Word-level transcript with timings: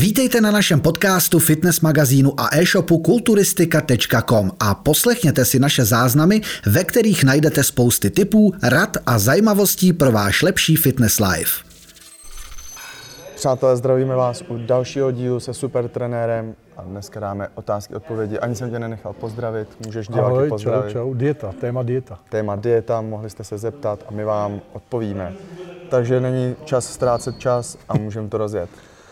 Vítejte 0.00 0.40
na 0.40 0.50
našem 0.50 0.80
podcastu, 0.80 1.38
fitness 1.38 1.80
magazínu 1.80 2.40
a 2.40 2.56
e-shopu 2.56 2.98
kulturistika.com 2.98 4.50
a 4.60 4.74
poslechněte 4.74 5.44
si 5.44 5.58
naše 5.58 5.84
záznamy, 5.84 6.40
ve 6.66 6.84
kterých 6.84 7.24
najdete 7.24 7.64
spousty 7.64 8.10
tipů, 8.10 8.52
rad 8.62 8.96
a 9.06 9.18
zajímavostí 9.18 9.92
pro 9.92 10.12
váš 10.12 10.42
lepší 10.42 10.76
fitness 10.76 11.20
life. 11.20 11.64
Přátelé, 13.34 13.76
zdravíme 13.76 14.16
vás 14.16 14.42
u 14.48 14.58
dalšího 14.58 15.10
dílu 15.10 15.40
se 15.40 15.54
super 15.54 15.88
trenérem 15.88 16.54
a 16.76 16.82
dneska 16.82 17.20
dáme 17.20 17.48
otázky, 17.54 17.94
odpovědi. 17.94 18.38
Ani 18.38 18.54
jsem 18.54 18.70
tě 18.70 18.78
nenechal 18.78 19.12
pozdravit, 19.12 19.68
můžeš 19.86 20.08
diváky 20.08 20.26
Ahoj, 20.26 20.48
pozdravit. 20.48 20.92
čau, 20.92 20.92
čau, 20.92 21.14
dieta, 21.14 21.52
téma 21.60 21.82
dieta. 21.82 22.18
Téma 22.28 22.56
dieta, 22.56 23.00
mohli 23.00 23.30
jste 23.30 23.44
se 23.44 23.58
zeptat 23.58 24.04
a 24.08 24.12
my 24.12 24.24
vám 24.24 24.60
odpovíme. 24.72 25.32
Takže 25.90 26.20
není 26.20 26.56
čas 26.64 26.92
ztrácet 26.92 27.38
čas 27.38 27.78
a 27.88 27.96
můžeme 27.96 28.28
to 28.28 28.38
rozjet. 28.38 28.70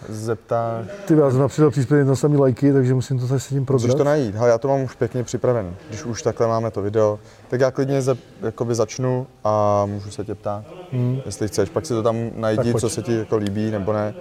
Zeptáš, 0.09 0.87
Ty 1.07 1.15
já 1.17 1.31
jsem 1.31 1.41
napřidal 1.41 1.71
příspěvek 1.71 2.07
na 2.07 2.17
samý 2.17 2.37
lajky, 2.37 2.73
takže 2.73 2.95
musím 2.95 3.19
to 3.19 3.27
zase 3.27 3.41
s 3.41 3.49
tím 3.49 3.59
můžeš 3.59 3.67
probrat. 3.67 3.97
to 3.99 4.05
najít. 4.05 4.35
Hele, 4.35 4.49
já 4.49 4.59
to 4.59 4.69
mám 4.69 4.81
už 4.83 4.95
pěkně 4.95 5.25
připravený. 5.25 5.71
Když 5.89 6.05
už 6.05 6.23
takhle 6.23 6.47
máme 6.47 6.71
to 6.71 6.83
video, 6.83 7.19
tak 7.49 7.61
já 7.61 7.71
klidně 7.71 8.03
ze, 8.03 8.17
jakoby 8.43 8.75
začnu 8.75 9.27
a 9.45 9.87
můžu 9.87 10.11
se 10.11 10.25
tě 10.25 10.35
ptát, 10.35 10.65
hmm. 10.93 11.21
jestli 11.27 11.49
chceš. 11.49 11.69
Pak 11.69 11.87
si 11.87 11.93
to 11.95 12.03
tam 12.03 12.17
najdi, 12.37 12.75
co 12.75 12.89
se 12.89 13.03
ti 13.03 13.15
jako 13.19 13.37
líbí 13.37 13.71
nebo 13.71 13.93
ne. 13.93 14.15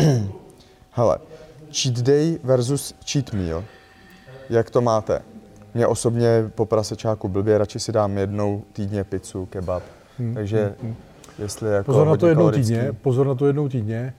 Hele, 0.90 1.18
cheat 1.72 1.94
day 1.98 2.38
versus 2.44 2.94
cheat 3.12 3.32
meal. 3.32 3.64
Jak 4.50 4.70
to 4.70 4.80
máte? 4.80 5.22
Mě 5.74 5.86
osobně 5.86 6.50
po 6.54 6.66
prasečáku 6.66 7.28
blbě, 7.28 7.58
radši 7.58 7.78
si 7.80 7.92
dám 7.92 8.18
jednou 8.18 8.62
týdně 8.72 9.04
pizzu, 9.04 9.46
kebab. 9.46 9.82
Hmm, 10.18 10.34
Takže 10.34 10.74
jestli 11.38 11.70
jako 11.70 11.84
Pozor 11.84 12.06
na 12.06 12.16
to 12.16 12.26
jednou 12.26 12.44
kalorický- 12.44 12.54
týdně, 12.62 12.92
pozor 13.02 13.26
na 13.26 13.34
to 13.34 13.46
jednou 13.46 13.68
týdně, 13.68 14.14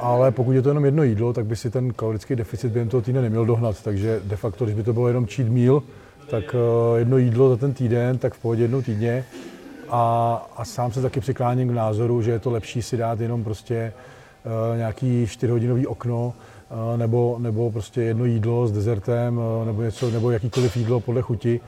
ale 0.00 0.30
pokud 0.30 0.52
je 0.52 0.62
to 0.62 0.68
jenom 0.68 0.84
jedno 0.84 1.02
jídlo, 1.02 1.32
tak 1.32 1.46
by 1.46 1.56
si 1.56 1.70
ten 1.70 1.92
kalorický 1.92 2.36
deficit 2.36 2.72
během 2.72 2.88
toho 2.88 3.02
týdne 3.02 3.22
neměl 3.22 3.46
dohnat. 3.46 3.82
Takže 3.82 4.20
de 4.24 4.36
facto, 4.36 4.64
když 4.64 4.76
by 4.76 4.82
to 4.82 4.92
bylo 4.92 5.08
jenom 5.08 5.26
cheat 5.26 5.48
meal, 5.48 5.82
tak 6.30 6.54
eh, 6.54 6.98
jedno 6.98 7.18
jídlo 7.18 7.48
za 7.48 7.56
ten 7.56 7.72
týden, 7.72 8.18
tak 8.18 8.34
v 8.34 8.38
pohodě 8.38 8.62
jednou 8.62 8.82
týdně. 8.82 9.24
A, 9.90 10.34
a 10.56 10.64
sám 10.64 10.92
se 10.92 11.02
taky 11.02 11.20
přikláním 11.20 11.68
k 11.68 11.72
názoru, 11.72 12.22
že 12.22 12.30
je 12.30 12.38
to 12.38 12.50
lepší 12.50 12.82
si 12.82 12.96
dát 12.96 13.20
jenom 13.20 13.44
prostě 13.44 13.92
uh, 14.44 14.76
nějaký 14.76 15.24
4-hodinový 15.24 15.86
okno, 15.86 16.32
uh, 16.92 16.98
nebo, 16.98 17.36
nebo 17.38 17.70
prostě 17.70 18.02
jedno 18.02 18.24
jídlo 18.24 18.66
s 18.66 18.72
dezertem, 18.72 19.40
nebo, 19.64 19.82
něco, 19.82 20.10
nebo 20.10 20.30
jakýkoliv 20.30 20.76
jídlo 20.76 21.00
podle 21.00 21.22
chuti, 21.22 21.60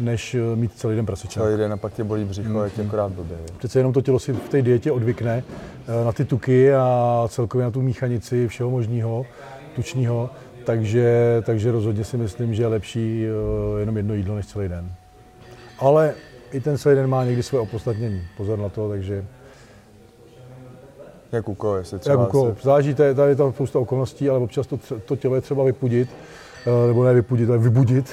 než 0.00 0.34
eh, 0.34 0.56
mít 0.56 0.72
celý 0.76 0.96
den 0.96 1.06
prasečák. 1.06 1.44
Celý 1.44 1.56
den 1.58 1.72
a 1.72 1.76
pak 1.76 1.92
tě 1.92 2.04
bolí 2.04 2.24
břicho, 2.24 2.48
Hmm, 2.48 2.64
je 2.64 2.70
ti 2.70 2.82
akorát 2.82 3.12
blbě. 3.12 3.36
Přece 3.58 3.78
jenom 3.78 3.92
to 3.92 4.00
tělo 4.02 4.18
si 4.18 4.32
v 4.32 4.48
té 4.48 4.62
dietě 4.62 4.92
odvykne 4.92 5.44
eh, 6.02 6.04
na 6.04 6.12
ty 6.12 6.24
tuky 6.24 6.74
a 6.74 7.24
celkově 7.28 7.64
na 7.64 7.70
tu 7.70 7.82
míchanici 7.82 8.48
všeho 8.48 8.70
možného, 8.70 9.26
tučného, 9.76 10.30
takže, 10.64 11.42
takže 11.46 11.72
rozhodně 11.72 12.04
si 12.04 12.16
myslím, 12.16 12.54
že 12.54 12.62
je 12.62 12.66
lepší 12.66 13.24
eh, 13.26 13.80
jenom 13.80 13.96
jedno 13.96 14.14
jídlo 14.14 14.34
než 14.36 14.46
celý 14.46 14.68
den. 14.68 14.92
Ale 15.78 16.14
i 16.52 16.60
ten 16.60 16.78
celý 16.78 16.96
den 16.96 17.06
má 17.06 17.24
někdy 17.24 17.42
své 17.42 17.58
opodstatnění, 17.58 18.22
pozor 18.36 18.58
na 18.58 18.68
to, 18.68 18.88
takže 18.88 19.24
Jak 21.32 21.48
u 21.48 21.54
koho, 21.54 21.76
jestli 21.76 21.94
jak 21.94 22.00
třeba 22.00 22.26
u 22.26 22.30
koho, 22.30 22.54
se- 22.54 22.60
záleží, 22.62 22.94
tady 22.94 23.14
je 23.28 23.36
tam 23.36 23.52
spousta 23.52 23.78
okolností, 23.78 24.28
ale 24.30 24.38
občas 24.38 24.66
to, 24.66 24.78
to 25.04 25.16
tělo 25.16 25.34
je 25.34 25.40
třeba 25.40 25.64
vypudit, 25.64 26.08
nebo 26.86 27.04
ne 27.04 27.14
vypudit, 27.14 27.48
ale 27.48 27.58
vybudit, 27.58 28.10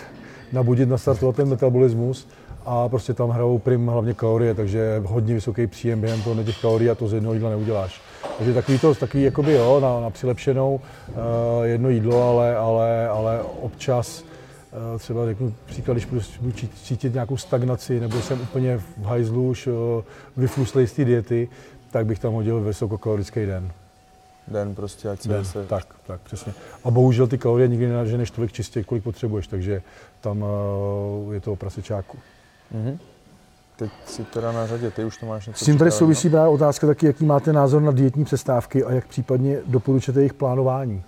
nabudit, 0.51 0.89
nastartovat 0.89 1.35
ten 1.35 1.49
metabolismus 1.49 2.27
a 2.65 2.89
prostě 2.89 3.13
tam 3.13 3.29
hrajou 3.29 3.59
prim 3.59 3.87
hlavně 3.87 4.13
kalorie, 4.13 4.53
takže 4.53 5.01
hodně 5.05 5.33
vysoký 5.33 5.67
příjem 5.67 6.01
během 6.01 6.21
toho 6.21 6.43
těch 6.43 6.61
kalorií 6.61 6.89
a 6.89 6.95
to 6.95 7.07
z 7.07 7.13
jednoho 7.13 7.33
jídla 7.33 7.49
neuděláš. 7.49 8.01
Takže 8.37 8.53
takový 8.53 8.79
to, 8.79 8.95
takový 8.95 9.23
jakoby 9.23 9.53
jo, 9.53 9.79
na, 9.79 9.99
na 9.99 10.09
přilepšenou 10.09 10.79
eh, 11.09 11.13
jedno 11.67 11.89
jídlo, 11.89 12.23
ale, 12.23 12.55
ale, 12.55 13.07
ale 13.07 13.41
občas 13.61 14.23
eh, 14.23 14.99
třeba 14.99 15.25
řeknu 15.25 15.53
příklad, 15.65 15.93
když 15.93 16.05
budu 16.05 16.21
budu 16.41 16.51
cí- 16.51 16.69
cítit 16.83 17.13
nějakou 17.13 17.37
stagnaci 17.37 17.99
nebo 17.99 18.21
jsem 18.21 18.41
úplně 18.41 18.77
v 18.77 19.03
hajzlu 19.03 19.49
už 19.49 19.67
eh, 19.67 20.03
vyfluslej 20.37 20.87
z 20.87 20.93
té 20.93 21.05
diety, 21.05 21.47
tak 21.91 22.05
bych 22.05 22.19
tam 22.19 22.33
hodil 22.33 22.61
vysokokalorický 22.61 23.45
den. 23.45 23.71
Den 24.47 24.75
prostě, 24.75 25.09
ať 25.09 25.21
se 25.21 25.29
den. 25.29 25.45
se... 25.45 25.65
Tak, 25.65 25.85
tak, 26.07 26.21
přesně. 26.21 26.53
A 26.83 26.91
bohužel 26.91 27.27
ty 27.27 27.37
kalorie 27.37 27.67
nikdy 27.67 27.87
nenaženeš 27.87 28.31
tolik 28.31 28.51
čistě, 28.51 28.83
kolik 28.83 29.03
potřebuješ, 29.03 29.47
takže 29.47 29.81
tam 30.21 30.45
eh, 31.31 31.33
je 31.33 31.41
to 31.41 31.53
o 31.53 31.55
prasečáku. 31.55 32.17
Mhm. 32.71 32.99
Teď 33.75 33.91
si 34.05 34.23
teda 34.23 34.51
na 34.51 34.67
řadě, 34.67 34.91
ty 34.91 35.05
už 35.05 35.17
to 35.17 35.25
máš 35.25 35.47
něco 35.47 35.63
S 35.63 35.65
tím 35.65 35.77
tady 35.77 35.91
souvisí 35.91 36.29
právě 36.29 36.53
otázka 36.53 36.87
taky, 36.87 37.05
jaký 37.05 37.25
máte 37.25 37.53
názor 37.53 37.81
na 37.81 37.91
dietní 37.91 38.25
přestávky 38.25 38.83
a 38.83 38.91
jak 38.91 39.07
případně 39.07 39.59
doporučujete 39.65 40.19
jejich 40.19 40.33
plánování. 40.33 41.03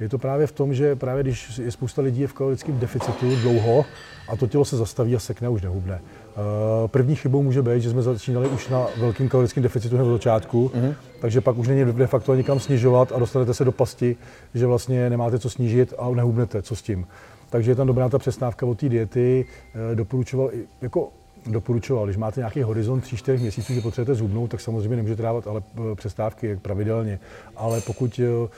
Je 0.00 0.08
to 0.08 0.18
právě 0.18 0.46
v 0.46 0.52
tom, 0.52 0.74
že 0.74 0.96
právě 0.96 1.22
když 1.22 1.58
je 1.58 1.70
spousta 1.70 2.02
lidí 2.02 2.20
je 2.20 2.26
v 2.26 2.32
kalorickém 2.32 2.78
deficitu 2.78 3.36
dlouho 3.42 3.84
a 4.28 4.36
to 4.36 4.46
tělo 4.46 4.64
se 4.64 4.76
zastaví 4.76 5.16
a 5.16 5.18
sekne 5.18 5.46
a 5.46 5.50
už 5.50 5.62
nehubne. 5.62 6.00
Eh, 6.02 6.88
První 6.88 7.14
chybou 7.16 7.42
může 7.42 7.62
být, 7.62 7.82
že 7.82 7.90
jsme 7.90 8.02
začínali 8.02 8.48
už 8.48 8.68
na 8.68 8.86
velkém 9.00 9.28
kalorickém 9.28 9.62
deficitu 9.62 9.96
hned 9.96 10.04
od 10.04 10.12
začátku, 10.12 10.70
Mhm. 10.74 10.94
takže 11.20 11.40
pak 11.40 11.58
už 11.58 11.68
není 11.68 11.84
de 11.92 12.06
facto 12.06 12.34
nikam 12.34 12.60
snižovat 12.60 13.12
a 13.12 13.18
dostanete 13.18 13.54
se 13.54 13.64
do 13.64 13.72
pasti, 13.72 14.16
že 14.54 14.66
vlastně 14.66 15.10
nemáte 15.10 15.38
co 15.38 15.50
snížit 15.50 15.94
a 15.98 16.10
nehubnete, 16.10 16.62
co 16.62 16.76
s 16.76 16.82
tím. 16.82 17.06
Takže 17.50 17.70
je 17.70 17.74
tam 17.74 17.86
dobrá 17.86 18.08
ta 18.08 18.18
přestávka 18.18 18.66
od 18.66 18.78
té 18.78 18.88
diety. 18.88 19.46
Eh, 19.92 19.94
Doporučoval, 19.94 20.50
i- 20.52 20.64
jako 20.82 21.08
doporučoval, 21.46 22.04
když 22.04 22.16
máte 22.16 22.40
nějaký 22.40 22.62
horizont 22.62 23.04
3-4 23.04 23.40
měsíců, 23.40 23.74
že 23.74 23.80
potřebujete 23.80 24.14
zhubnout, 24.14 24.50
tak 24.50 24.60
samozřejmě 24.60 24.96
nemůžete 24.96 25.22
dávat 25.22 25.46
ale 25.46 25.62
eh, 25.76 25.94
přestávky 25.94 26.56
pravidelně. 26.62 27.18
Ale 27.56 27.80
pokud 27.80 28.20
eh, 28.24 28.48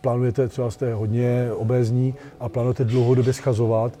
plánujete, 0.00 0.48
třeba 0.48 0.70
jste 0.70 0.94
hodně 0.94 1.48
obézní 1.52 2.14
a 2.40 2.48
plánujete 2.48 2.84
dlouhodobě 2.84 3.32
schazovat, 3.32 3.98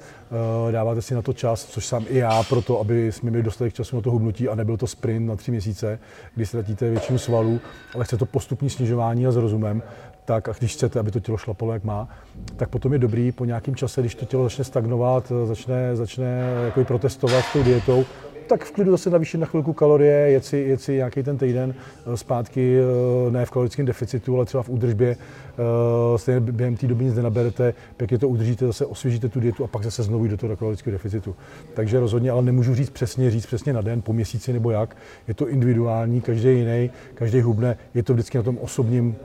eh, 0.68 0.72
dáváte 0.72 1.02
si 1.02 1.14
na 1.14 1.22
to 1.22 1.32
čas, 1.32 1.64
což 1.64 1.86
sám 1.86 2.04
i 2.08 2.18
já, 2.18 2.42
proto, 2.42 2.80
aby 2.80 3.12
jsme 3.12 3.30
měli 3.30 3.42
dostatek 3.42 3.74
času 3.74 3.96
na 3.96 4.02
to 4.02 4.10
hubnutí 4.10 4.48
a 4.48 4.54
nebyl 4.54 4.76
to 4.76 4.86
sprint 4.86 5.28
na 5.28 5.36
tři 5.36 5.50
měsíce, 5.50 5.98
kdy 6.34 6.46
ztratíte 6.46 6.90
většinu 6.90 7.18
svalů, 7.18 7.60
ale 7.94 8.04
chce 8.04 8.16
to 8.16 8.26
postupní 8.26 8.70
snižování 8.70 9.26
a 9.26 9.32
s 9.32 9.36
rozumem, 9.36 9.82
tak 10.28 10.48
a 10.48 10.52
když 10.58 10.72
chcete, 10.72 11.00
aby 11.00 11.10
to 11.10 11.20
tělo 11.20 11.38
šlapalo, 11.38 11.72
jak 11.72 11.84
má, 11.84 12.08
tak 12.56 12.68
potom 12.68 12.92
je 12.92 12.98
dobrý 12.98 13.32
po 13.32 13.44
nějakém 13.44 13.74
čase, 13.74 14.00
když 14.00 14.14
to 14.14 14.24
tělo 14.24 14.44
začne 14.44 14.64
stagnovat, 14.64 15.32
začne, 15.44 15.96
začne 15.96 16.40
jako 16.64 16.84
protestovat 16.84 17.44
s 17.44 17.52
tou 17.52 17.62
dietou, 17.62 18.04
tak 18.48 18.64
v 18.64 18.72
klidu 18.72 18.90
zase 18.90 19.10
navýšit 19.10 19.38
na 19.38 19.46
chvilku 19.46 19.72
kalorie, 19.72 20.30
jet 20.30 20.44
si, 20.44 20.56
jet 20.56 20.80
si 20.80 20.92
nějaký 20.92 21.22
ten 21.22 21.38
týden 21.38 21.74
eh, 22.06 22.16
zpátky, 22.16 22.78
eh, 22.78 23.30
ne 23.30 23.46
v 23.46 23.50
kalorickém 23.50 23.86
deficitu, 23.86 24.36
ale 24.36 24.44
třeba 24.44 24.62
v 24.62 24.68
údržbě, 24.68 25.16
eh, 25.16 26.18
stejně 26.18 26.40
během 26.40 26.76
té 26.76 26.86
doby 26.86 27.04
nic 27.04 27.14
nenaberete, 27.14 27.74
pěkně 27.96 28.18
to 28.18 28.28
udržíte, 28.28 28.66
zase 28.66 28.86
osvěžíte 28.86 29.28
tu 29.28 29.40
dietu 29.40 29.64
a 29.64 29.66
pak 29.66 29.84
zase 29.84 30.02
znovu 30.02 30.28
do 30.28 30.36
toho 30.36 30.56
kalorického 30.56 30.92
deficitu. 30.92 31.36
Takže 31.74 32.00
rozhodně, 32.00 32.30
ale 32.30 32.42
nemůžu 32.42 32.74
říct 32.74 32.90
přesně, 32.90 33.30
říct 33.30 33.46
přesně 33.46 33.72
na 33.72 33.80
den, 33.80 34.02
po 34.02 34.12
měsíci 34.12 34.52
nebo 34.52 34.70
jak. 34.70 34.96
Je 35.28 35.34
to 35.34 35.48
individuální, 35.48 36.20
každý 36.20 36.48
jiný, 36.48 36.90
každý 37.14 37.40
hubne, 37.40 37.76
je 37.94 38.02
to 38.02 38.12
vždycky 38.12 38.38
na 38.38 38.44
tom 38.44 38.58
osobním 38.58 39.16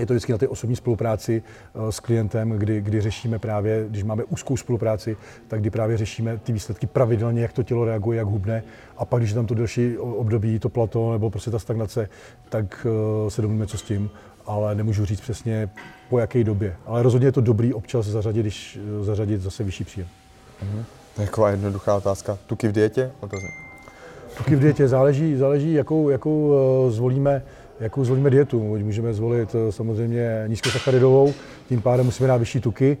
je 0.00 0.06
to 0.06 0.12
vždycky 0.14 0.32
na 0.32 0.38
té 0.38 0.48
osobní 0.48 0.76
spolupráci 0.76 1.42
eh, 1.42 1.92
s 1.92 2.00
klientem, 2.00 2.50
kdy, 2.50 2.80
kdy 2.80 3.00
řešíme 3.00 3.38
právě, 3.38 3.86
když 3.88 4.02
máme 4.02 4.24
úzkou 4.24 4.56
spolupráci, 4.56 5.16
tak 5.48 5.60
kdy 5.60 5.70
právě 5.70 5.96
řešíme 5.96 6.38
ty 6.38 6.52
výsledky 6.52 6.86
pravidelně, 6.86 7.42
jak 7.42 7.52
to 7.52 7.62
tělo 7.62 7.84
reaguje, 7.84 8.18
jak 8.18 8.26
hubne. 8.26 8.62
A 8.96 9.04
pak, 9.04 9.20
když 9.20 9.30
je 9.30 9.34
tam 9.34 9.46
to 9.46 9.54
delší 9.54 9.98
období, 9.98 10.58
to 10.58 10.68
plato 10.68 11.12
nebo 11.12 11.30
prostě 11.30 11.50
ta 11.50 11.58
stagnace, 11.58 12.08
tak 12.48 12.86
eh, 12.86 13.30
se 13.30 13.42
domluvíme, 13.42 13.66
co 13.66 13.78
s 13.78 13.82
tím. 13.82 14.10
Ale 14.46 14.74
nemůžu 14.74 15.04
říct 15.04 15.20
přesně 15.20 15.70
po 16.08 16.18
jaké 16.18 16.44
době. 16.44 16.76
Ale 16.86 17.02
rozhodně 17.02 17.28
je 17.28 17.32
to 17.32 17.40
dobrý 17.40 17.74
občas 17.74 18.06
zařadit, 18.06 18.40
když 18.40 18.78
eh, 19.00 19.04
zařadit 19.04 19.40
zase 19.40 19.64
vyšší 19.64 19.84
příjem. 19.84 20.08
Je 21.18 21.26
taková 21.26 21.50
jednoduchá 21.50 21.96
otázka. 21.96 22.38
Tuky 22.46 22.68
v 22.68 22.72
dietě? 22.72 23.10
Otázka. 23.20 23.48
Tuky 24.36 24.56
v 24.56 24.60
dietě 24.60 24.88
záleží, 24.88 25.36
záleží 25.36 25.72
jakou, 25.72 26.08
jakou 26.08 26.54
zvolíme, 26.88 27.42
jakou 27.80 28.04
zvolíme 28.04 28.30
dietu. 28.30 28.60
Můžeme 28.62 29.14
zvolit 29.14 29.54
eh, 29.54 29.72
samozřejmě 29.72 30.44
nízkosacharidovou, 30.46 31.34
tím 31.68 31.82
pádem 31.82 32.06
musíme 32.06 32.28
dát 32.28 32.36
vyšší 32.36 32.60
tuky, 32.60 32.96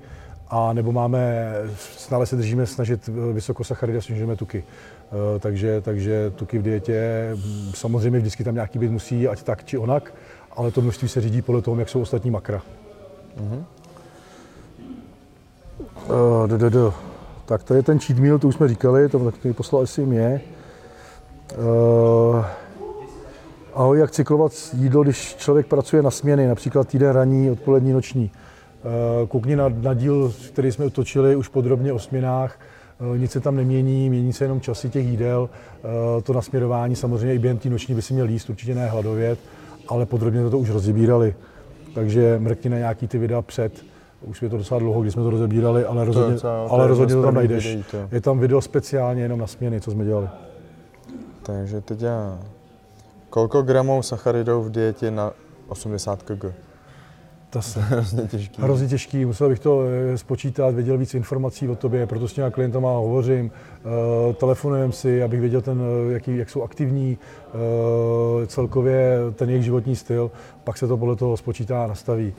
a 0.50 0.72
nebo 0.72 0.92
máme, 0.92 1.52
stále 1.76 2.26
se 2.26 2.36
držíme 2.36 2.66
snažit 2.66 3.08
eh, 3.08 3.32
vysokosacharidy 3.32 3.98
a 3.98 4.00
snižujeme 4.00 4.36
tuky. 4.36 4.64
Eh, 4.64 5.38
Takže, 5.38 5.80
takže 5.80 6.30
tuky 6.30 6.58
v 6.58 6.62
dietě, 6.62 7.30
mm, 7.34 7.72
samozřejmě 7.74 8.18
vždycky 8.18 8.44
tam 8.44 8.54
nějaký 8.54 8.78
být 8.78 8.90
musí, 8.90 9.28
ať 9.28 9.42
tak 9.42 9.64
či 9.64 9.78
onak, 9.78 10.14
ale 10.56 10.70
to 10.70 10.80
množství 10.80 11.08
se 11.08 11.20
řídí 11.20 11.42
podle 11.42 11.62
toho, 11.62 11.78
jak 11.78 11.88
jsou 11.88 12.00
ostatní 12.00 12.30
makra. 12.30 12.62
Uh, 16.08 16.46
do, 16.46 16.58
do, 16.58 16.70
do. 16.70 16.94
Tak 17.46 17.62
to 17.62 17.74
je 17.74 17.82
ten 17.82 17.98
cheat 17.98 18.18
meal, 18.18 18.38
to 18.38 18.48
už 18.48 18.54
jsme 18.54 18.68
říkali, 18.68 19.08
to 19.08 19.30
taky 19.30 19.52
poslal 19.52 19.82
asi 19.82 20.06
mě. 20.06 20.40
Uh, 21.58 22.44
ahoj, 23.78 23.98
jak 23.98 24.10
cyklovat 24.10 24.52
jídlo, 24.72 25.02
když 25.02 25.34
člověk 25.36 25.66
pracuje 25.66 26.02
na 26.02 26.10
směny, 26.10 26.46
například 26.46 26.88
týden 26.88 27.10
ranní, 27.10 27.50
odpolední, 27.50 27.92
noční. 27.92 28.30
Uh, 29.20 29.28
koukni 29.28 29.56
na, 29.56 29.68
na 29.68 29.94
díl, 29.94 30.32
který 30.48 30.72
jsme 30.72 30.90
točili 30.90 31.36
už 31.36 31.48
podrobně 31.48 31.92
o 31.92 31.98
směnách, 31.98 32.58
Uh, 33.10 33.18
nic 33.18 33.30
se 33.30 33.40
tam 33.40 33.56
nemění, 33.56 34.10
mění 34.10 34.32
se 34.32 34.44
jenom 34.44 34.60
časy 34.60 34.90
těch 34.90 35.06
jídel. 35.06 35.50
Uh, 36.16 36.22
To 36.22 36.32
nasměrování 36.32 36.96
samozřejmě 36.96 37.34
i 37.34 37.38
během 37.38 37.58
té 37.58 37.68
noční 37.68 37.94
by 37.94 38.02
si 38.02 38.14
měl 38.14 38.28
jíst, 38.28 38.50
určitě 38.50 38.74
ne 38.74 38.86
hladovět, 38.86 39.38
ale 39.88 40.06
podrobně 40.06 40.50
to 40.50 40.58
už 40.58 40.70
rozebírali. 40.70 41.34
takže 41.94 42.36
mrkni 42.38 42.70
na 42.70 42.78
nějaký 42.78 43.08
ty 43.08 43.18
videa 43.18 43.42
před, 43.42 43.84
už 44.22 44.42
je 44.42 44.48
to 44.48 44.56
docela 44.56 44.80
dlouho, 44.80 45.00
když 45.00 45.12
jsme 45.12 45.22
to 45.22 45.30
rozebírali, 45.30 45.84
ale 45.84 46.04
rozhodně, 46.04 46.38
to 46.38 46.72
ale 46.72 46.84
je 46.84 46.88
rozhodně 46.88 47.14
to 47.14 47.22
tam 47.22 47.34
najdeš. 47.34 47.66
videí, 47.66 47.84
to. 47.90 48.08
Je 48.12 48.20
tam 48.20 48.38
video 48.38 48.60
speciálně 48.60 49.22
jenom 49.22 49.38
na 49.38 49.46
směny, 49.46 49.80
co 49.80 49.90
jsme 49.90 50.04
dělali. 50.04 50.28
Takže 51.42 51.80
teď 51.80 52.00
já... 52.02 52.38
Kolko 53.30 53.62
gramů 53.62 54.02
sacharidů 54.02 54.62
v 54.62 54.70
dietě 54.70 55.10
na 55.10 55.32
80 55.68 56.22
kg? 56.22 56.44
To 57.50 57.62
se 57.62 57.80
Hrozně 57.82 58.22
těžký. 58.22 58.62
hrozně 58.62 58.88
těžký, 58.88 59.24
musel 59.24 59.48
bych 59.48 59.58
to 59.58 59.82
eh, 59.82 60.18
spočítat, 60.18 60.74
věděl 60.74 60.98
víc 60.98 61.14
informací 61.14 61.68
o 61.68 61.76
tobě, 61.76 62.06
proto 62.06 62.28
s 62.28 62.32
těma 62.32 62.50
klientama 62.50 62.88
hovořím, 62.88 63.50
uh, 63.50 64.34
telefonujeme 64.34 64.92
si, 64.92 65.22
abych 65.22 65.40
věděl, 65.40 65.60
ten, 65.60 65.82
eh, 66.08 66.12
jaký, 66.12 66.36
jak 66.36 66.50
jsou 66.50 66.62
aktivní, 66.62 67.18
celkově 68.46 69.18
ten 69.34 69.50
jejich 69.50 69.64
životní 69.64 69.96
styl, 69.96 70.30
pak 70.64 70.78
se 70.78 70.86
to 70.86 70.96
podle 70.96 71.16
toho 71.16 71.36
spočítá 71.36 71.84
a 71.84 71.86
nastaví. 71.86 72.34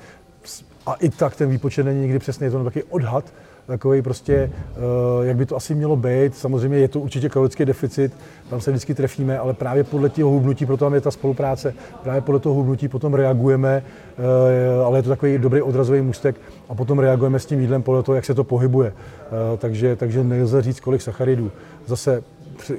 A 0.86 0.94
i 0.94 1.10
tak 1.10 1.36
ten 1.36 1.50
výpočet 1.50 1.84
není 1.84 2.02
nikdy 2.02 2.20
přesný, 2.20 2.46
je 2.46 2.52
to 2.52 2.64
taky 2.64 2.84
odhad, 2.84 3.34
takový 3.70 4.02
prostě, 4.02 4.52
uh, 4.78 5.26
jak 5.26 5.38
by 5.38 5.46
to 5.46 5.56
asi 5.56 5.76
mělo 5.76 5.96
být. 5.96 6.36
Samozřejmě 6.36 6.78
je 6.78 6.88
to 6.88 7.00
určitě 7.00 7.30
kalorický 7.30 7.66
deficit, 7.66 8.14
tam 8.50 8.62
se 8.62 8.72
vždycky 8.72 8.96
trefíme, 8.96 9.40
ale 9.40 9.54
právě 9.54 9.84
podle 9.84 10.10
toho 10.10 10.32
hubnutí, 10.32 10.66
proto 10.66 10.86
tam 10.86 10.94
je 10.94 11.02
ta 11.02 11.12
spolupráce, 11.12 11.74
právě 12.04 12.22
podle 12.22 12.40
toho 12.40 12.56
hubnutí 12.56 12.88
potom 12.88 13.14
reagujeme, 13.14 13.84
uh, 14.18 14.86
ale 14.86 15.00
je 15.00 15.04
to 15.04 15.10
takový 15.10 15.38
dobrý 15.38 15.62
odrazový 15.62 16.02
můstek 16.02 16.36
a 16.70 16.76
potom 16.76 17.00
reagujeme 17.00 17.40
s 17.40 17.46
tím 17.46 17.62
jídlem 17.62 17.84
podle 17.84 18.04
toho, 18.04 18.16
jak 18.16 18.26
se 18.26 18.34
to 18.34 18.44
pohybuje. 18.44 18.92
Uh, 18.92 19.58
takže, 19.58 19.96
takže 19.96 20.24
nelze 20.24 20.62
říct, 20.62 20.80
kolik 20.80 21.02
sacharidů. 21.02 21.52
Zase 21.86 22.24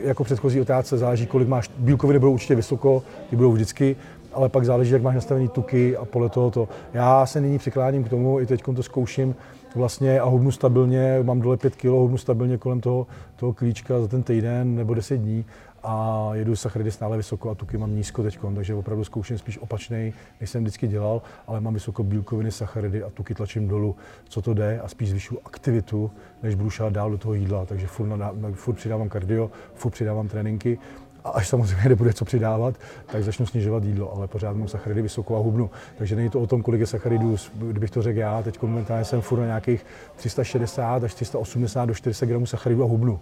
jako 0.03 0.25
předchozí 0.25 0.61
otázce 0.61 0.99
záleží, 0.99 1.27
kolik 1.27 1.49
máš, 1.49 1.71
bílkoviny 1.79 2.19
budou 2.19 2.33
určitě 2.33 2.55
vysoko, 2.55 3.03
ty 3.31 3.37
budou 3.37 3.53
vždycky, 3.53 3.97
ale 4.33 4.49
pak 4.49 4.65
záleží, 4.65 4.93
jak 4.93 5.03
máš 5.03 5.15
nastavený 5.15 5.49
tuky 5.49 5.97
a 5.97 6.05
podle 6.05 6.29
toho 6.29 6.51
to. 6.51 6.69
Já 6.95 7.27
se 7.27 7.41
nyní 7.41 7.59
přikláním 7.59 8.05
k 8.05 8.09
tomu, 8.09 8.41
i 8.41 8.47
teď 8.47 8.63
to 8.77 8.83
zkouším 8.83 9.35
vlastně 9.75 10.21
a 10.21 10.25
hubnu 10.25 10.51
stabilně, 10.51 11.19
mám 11.23 11.41
dole 11.41 11.57
5 11.57 11.77
kg, 11.77 11.85
hubnu 11.85 12.19
stabilně 12.19 12.59
kolem 12.59 12.81
toho, 12.81 13.07
toho 13.37 13.53
klíčka 13.53 14.01
za 14.01 14.09
ten 14.09 14.23
týden 14.23 14.75
nebo 14.75 14.95
10 14.95 15.17
dní 15.17 15.45
a 15.83 16.29
jedu 16.33 16.57
sacharidy 16.57 16.91
stále 16.91 17.17
vysoko 17.17 17.51
a 17.51 17.55
tuky 17.55 17.79
mám 17.79 17.97
nízko 17.97 18.23
teď, 18.23 18.39
takže 18.55 18.75
opravdu 18.75 19.05
zkouším 19.05 19.39
spíš 19.39 19.59
opačnej, 19.59 20.13
než 20.41 20.51
jsem 20.51 20.63
vždycky 20.63 20.89
dělal, 20.89 21.23
ale 21.47 21.61
mám 21.61 21.75
vysoko 21.75 22.03
bílkoviny, 22.03 22.53
sacharidy 22.53 23.03
a 23.03 23.11
tuky 23.11 23.35
tlačím 23.35 23.69
dolů, 23.69 23.97
co 24.29 24.43
to 24.43 24.55
jde? 24.55 24.81
A 24.81 24.89
spíš 24.89 25.11
zvyšuju 25.11 25.41
aktivitu, 25.45 26.11
než 26.43 26.55
budu 26.55 26.71
šát 26.71 26.93
dál 26.93 27.11
do 27.11 27.19
toho 27.19 27.35
jídla, 27.35 27.67
takže 27.67 27.87
furt, 27.87 28.07
na, 28.07 28.33
furt 28.53 28.75
přidávám 28.75 29.09
kardio, 29.09 29.51
furt 29.75 29.91
přidávám 29.91 30.29
tréninky 30.29 30.79
a 31.25 31.31
až 31.31 31.49
samozřejmě 31.49 31.89
nebude 31.89 32.13
co 32.13 32.25
přidávat, 32.25 32.75
tak 33.13 33.25
začnu 33.25 33.47
snižovat 33.47 33.85
jídlo, 33.85 34.17
ale 34.17 34.29
pořád 34.29 34.57
mám 34.57 34.69
sacharidy 34.69 35.03
vysoko 35.03 35.37
a 35.37 35.39
hubnu. 35.39 35.71
Takže 35.99 36.17
není 36.17 36.31
to 36.31 36.41
o 36.41 36.47
tom, 36.47 36.63
kolik 36.63 36.81
je 36.81 36.87
sacharidů, 36.87 37.37
kdybych 37.55 37.91
to 37.91 38.03
řekl 38.03 38.19
já, 38.19 38.43
teď 38.43 38.63
momentálně 38.63 39.05
jsem 39.05 39.21
furt 39.21 39.41
na 39.41 39.47
nějakých 39.47 39.87
360 40.17 41.05
až 41.05 41.15
380 41.15 41.85
do 41.85 41.95
400 41.95 42.27
gramů 42.27 42.47
sacharidů 42.47 42.83
a 42.83 42.87
hubnu. 42.87 43.21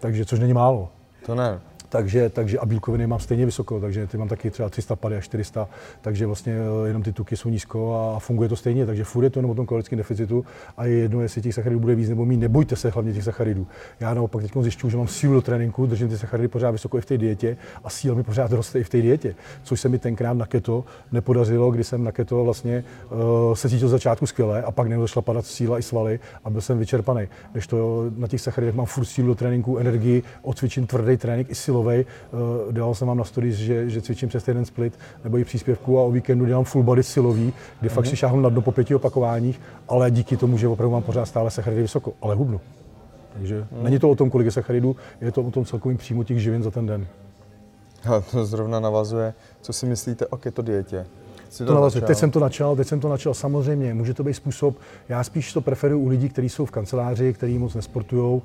Takže, 0.00 0.24
což 0.24 0.38
není 0.38 0.52
málo. 0.52 0.88
To 1.26 1.34
ne. 1.34 1.60
Takže, 1.90 2.28
takže 2.28 2.58
a 2.58 2.66
bílkoviny 2.66 3.06
mám 3.06 3.18
stejně 3.18 3.46
vysoko, 3.46 3.80
takže 3.80 4.06
ty 4.06 4.18
mám 4.18 4.28
taky 4.28 4.50
třeba 4.50 4.68
350 4.68 5.18
až 5.18 5.24
400, 5.24 5.68
takže 6.00 6.26
vlastně 6.26 6.52
eh, 6.52 6.88
jenom 6.88 7.02
ty 7.02 7.12
tuky 7.12 7.36
jsou 7.36 7.48
nízko 7.48 7.94
a 7.94 8.18
funguje 8.18 8.48
to 8.48 8.56
stejně, 8.56 8.86
takže 8.86 9.04
furt 9.04 9.24
je 9.24 9.30
to 9.30 9.38
jenom 9.38 9.50
o 9.50 9.54
tom 9.54 9.66
kalorickém 9.66 9.96
deficitu 9.96 10.44
a 10.76 10.84
je 10.84 10.96
jedno, 10.96 11.20
jestli 11.20 11.42
těch 11.42 11.54
sacharidů 11.54 11.80
bude 11.80 11.94
víc 11.94 12.08
nebo 12.08 12.24
méně, 12.24 12.40
nebojte 12.40 12.76
se 12.76 12.90
hlavně 12.90 13.12
těch 13.12 13.24
sacharidů. 13.24 13.66
Já 14.00 14.14
naopak 14.14 14.42
teď 14.42 14.52
zjišťuju, 14.60 14.90
že 14.90 14.96
mám 14.96 15.08
sílu 15.08 15.34
do 15.34 15.42
tréninku, 15.42 15.86
držím 15.86 16.08
ty 16.08 16.18
sacharidy 16.18 16.48
pořád 16.48 16.70
vysoko 16.70 16.98
i 16.98 17.00
v 17.00 17.06
té 17.06 17.18
dietě 17.18 17.56
a 17.84 17.90
síla 17.90 18.14
mi 18.14 18.22
pořád 18.22 18.52
roste 18.52 18.80
i 18.80 18.84
v 18.84 18.88
té 18.88 19.02
dietě, 19.02 19.34
což 19.62 19.80
se 19.80 19.88
mi 19.88 19.98
tenkrát 19.98 20.32
na 20.32 20.46
keto 20.46 20.84
nepodařilo, 21.12 21.70
kdy 21.70 21.84
jsem 21.84 22.04
na 22.04 22.12
keto 22.12 22.44
vlastně 22.44 22.84
uh, 23.10 23.54
se 23.54 23.68
cítil 23.68 23.88
začátku 23.88 24.26
skvěle 24.26 24.62
a 24.62 24.70
pak 24.70 25.00
začala 25.00 25.22
padat 25.22 25.46
síla 25.46 25.78
i 25.78 25.82
svaly 25.82 26.20
a 26.44 26.50
byl 26.50 26.60
jsem 26.60 26.78
vyčerpaný. 26.78 27.28
Když 27.52 27.66
to 27.66 28.04
na 28.16 28.28
těch 28.28 28.40
sacharidech 28.40 28.74
mám 28.74 28.86
furt 28.86 29.04
sílu 29.04 29.28
do 29.28 29.34
tréninku, 29.34 29.78
energii, 29.78 30.22
odcvičím 30.42 30.86
tvrdý 30.86 31.16
trénink 31.16 31.50
i 31.50 31.54
silový. 31.54 31.79
Uh, 31.86 32.72
dával 32.72 32.94
jsem 32.94 33.08
vám 33.08 33.18
na 33.18 33.24
stories, 33.24 33.56
že, 33.56 33.90
že 33.90 34.02
cvičím 34.02 34.28
přes 34.28 34.48
jeden 34.48 34.64
split 34.64 34.98
nebo 35.24 35.38
i 35.38 35.44
příspěvku 35.44 35.98
a 35.98 36.02
o 36.02 36.10
víkendu 36.10 36.46
dělám 36.46 36.64
full 36.64 36.84
body 36.84 37.02
silový, 37.02 37.52
kdy 37.80 37.88
fakt 37.88 38.06
si 38.06 38.16
šáhnu 38.16 38.40
na 38.40 38.48
dno 38.48 38.60
po 38.60 38.72
pěti 38.72 38.94
opakováních, 38.94 39.60
ale 39.88 40.10
díky 40.10 40.36
tomu, 40.36 40.58
že 40.58 40.68
opravdu 40.68 40.92
mám 40.92 41.02
pořád 41.02 41.26
stále 41.26 41.50
sacharidy 41.50 41.82
vysoko, 41.82 42.12
ale 42.22 42.34
hubnu. 42.34 42.60
Takže 43.32 43.66
není 43.82 43.98
to 43.98 44.10
o 44.10 44.14
tom, 44.14 44.30
kolik 44.30 44.44
je 44.44 44.50
sacharidů, 44.50 44.96
je 45.20 45.32
to 45.32 45.42
o 45.42 45.50
tom 45.50 45.64
celkovým 45.64 45.98
příjmu 45.98 46.22
těch 46.22 46.42
živin 46.42 46.62
za 46.62 46.70
ten 46.70 46.86
den. 46.86 47.06
A 48.04 48.20
to 48.20 48.46
zrovna 48.46 48.80
navazuje. 48.80 49.34
Co 49.60 49.72
si 49.72 49.86
myslíte 49.86 50.26
o 50.26 50.36
keto 50.36 50.62
dietě? 50.62 51.06
Jsi 51.50 51.64
To 51.64 51.74
navazuje. 51.74 52.02
Teď 52.02 52.18
jsem 52.18 52.30
to 52.30 52.40
načal, 52.40 52.76
teď 52.76 52.88
jsem 52.88 53.00
to 53.00 53.08
načal. 53.08 53.34
Samozřejmě, 53.34 53.94
může 53.94 54.14
to 54.14 54.24
být 54.24 54.34
způsob, 54.34 54.76
já 55.08 55.24
spíš 55.24 55.52
to 55.52 55.60
preferuji 55.60 56.04
u 56.04 56.08
lidí, 56.08 56.28
kteří 56.28 56.48
jsou 56.48 56.66
v 56.66 56.70
kanceláři, 56.70 57.32
kteří 57.32 57.58
moc 57.58 57.74
nesportují, 57.74 58.42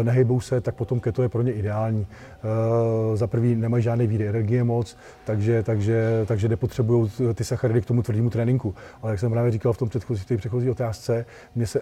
eh, 0.00 0.04
nehejbou 0.04 0.40
se, 0.40 0.60
tak 0.60 0.74
potom 0.74 1.00
keto 1.00 1.22
je 1.22 1.28
pro 1.28 1.42
ně 1.42 1.52
ideální. 1.52 2.06
Eh, 2.12 3.16
Za 3.16 3.26
prvý 3.26 3.54
nemají 3.54 3.82
žádné 3.82 4.06
výdy 4.06 4.28
energie 4.28 4.64
moc, 4.64 4.96
takže, 5.24 5.62
takže, 5.62 6.24
takže 6.26 6.48
nepotřebují 6.48 7.10
ty 7.34 7.44
sacharidy 7.44 7.80
k 7.80 7.86
tomu 7.86 8.02
tvrdému 8.02 8.30
tréninku. 8.30 8.74
Ale 9.02 9.12
jak 9.12 9.20
jsem 9.20 9.30
právě 9.30 9.50
říkal 9.52 9.72
v 9.72 9.78
tom 9.78 9.88
předchozí, 9.88 10.22
v 10.22 10.26
té 10.26 10.36
předchozí 10.36 10.70
otázce, 10.70 11.24
mě 11.54 11.66
se 11.66 11.80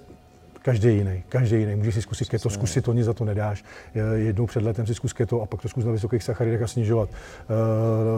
Každý 0.66 0.88
jiný, 0.88 1.22
každý 1.28 1.56
jiný. 1.56 1.76
Můžeš 1.76 1.94
si 1.94 2.02
zkusit 2.02 2.28
keto, 2.28 2.50
zkusit 2.50 2.84
to, 2.84 2.92
nic 2.92 3.04
za 3.06 3.12
to 3.14 3.24
nedáš. 3.24 3.64
Je- 3.94 4.02
Jednou 4.14 4.46
před 4.46 4.62
letem 4.62 4.86
si 4.86 4.94
zkus 4.94 5.12
keto 5.12 5.42
a 5.42 5.46
pak 5.46 5.62
to 5.62 5.68
zkus 5.68 5.84
na 5.84 5.92
vysokých 5.92 6.22
sacharidech 6.22 6.62
a 6.62 6.66
snižovat 6.66 7.08
eh, 7.12 7.46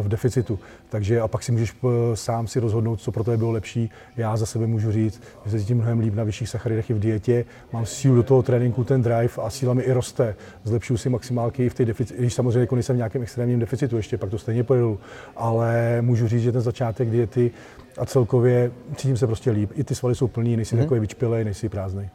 v 0.02 0.08
deficitu. 0.08 0.58
Takže 0.88 1.20
a 1.20 1.28
pak 1.28 1.42
si 1.42 1.52
můžeš 1.52 1.74
eh, 1.84 1.88
sám 2.16 2.46
si 2.46 2.60
rozhodnout, 2.60 3.00
co 3.00 3.12
pro 3.12 3.24
tebe 3.24 3.36
bylo 3.36 3.50
lepší. 3.50 3.90
Já 4.16 4.36
za 4.36 4.46
sebe 4.46 4.66
můžu 4.66 4.92
říct, 4.92 5.22
že 5.44 5.50
se 5.50 5.58
cítím 5.60 5.76
mnohem 5.76 5.98
líp 6.00 6.14
na 6.14 6.24
vyšších 6.24 6.48
sacharidech 6.48 6.90
i 6.90 6.94
v 6.94 6.98
dietě. 6.98 7.44
Mám 7.72 7.86
sílu 7.86 8.14
do 8.16 8.22
toho 8.22 8.42
tréninku, 8.42 8.84
ten 8.84 9.02
drive 9.02 9.32
a 9.42 9.50
síla 9.50 9.74
mi 9.74 9.82
i 9.82 9.92
roste. 9.92 10.36
Zlepšuju 10.64 10.96
si 10.96 11.08
maximálky 11.08 11.66
i 11.66 11.68
v 11.68 11.74
té 11.74 11.84
deficitu, 11.84 12.20
když 12.20 12.34
samozřejmě 12.34 12.60
jako 12.60 12.74
nejsem 12.74 12.96
v 12.96 12.96
nějakém 12.96 13.22
extrémním 13.22 13.58
deficitu 13.58 13.96
ještě, 13.96 14.18
pak 14.18 14.30
to 14.30 14.38
stejně 14.38 14.64
pojedu. 14.64 15.00
Ale 15.36 16.02
můžu 16.02 16.28
říct, 16.28 16.42
že 16.42 16.52
ten 16.52 16.60
začátek 16.60 17.10
diety 17.10 17.50
a 17.98 18.06
celkově 18.06 18.70
cítím 18.96 19.16
se 19.16 19.26
prostě 19.26 19.50
líp. 19.50 19.70
I 19.74 19.84
ty 19.84 19.94
svaly 19.94 20.14
jsou 20.14 20.28
plný, 20.28 20.56
nejsi 20.56 20.76
mm-hmm. 20.76 20.78
takový 20.78 21.00
vyčpělej, 21.00 21.44
nejsi 21.44 21.68
prázdnej. 21.68 22.08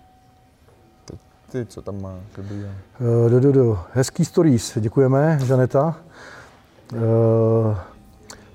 Ty, 1.54 1.66
co 1.66 1.82
tam 1.82 2.02
má? 2.02 2.16
Uh, 2.38 3.30
do, 3.32 3.40
do, 3.40 3.52
do. 3.52 3.80
Hezký 3.94 4.26
stories, 4.26 4.78
děkujeme, 4.80 5.40
Žaneta. 5.44 5.96
Uh, 6.94 7.00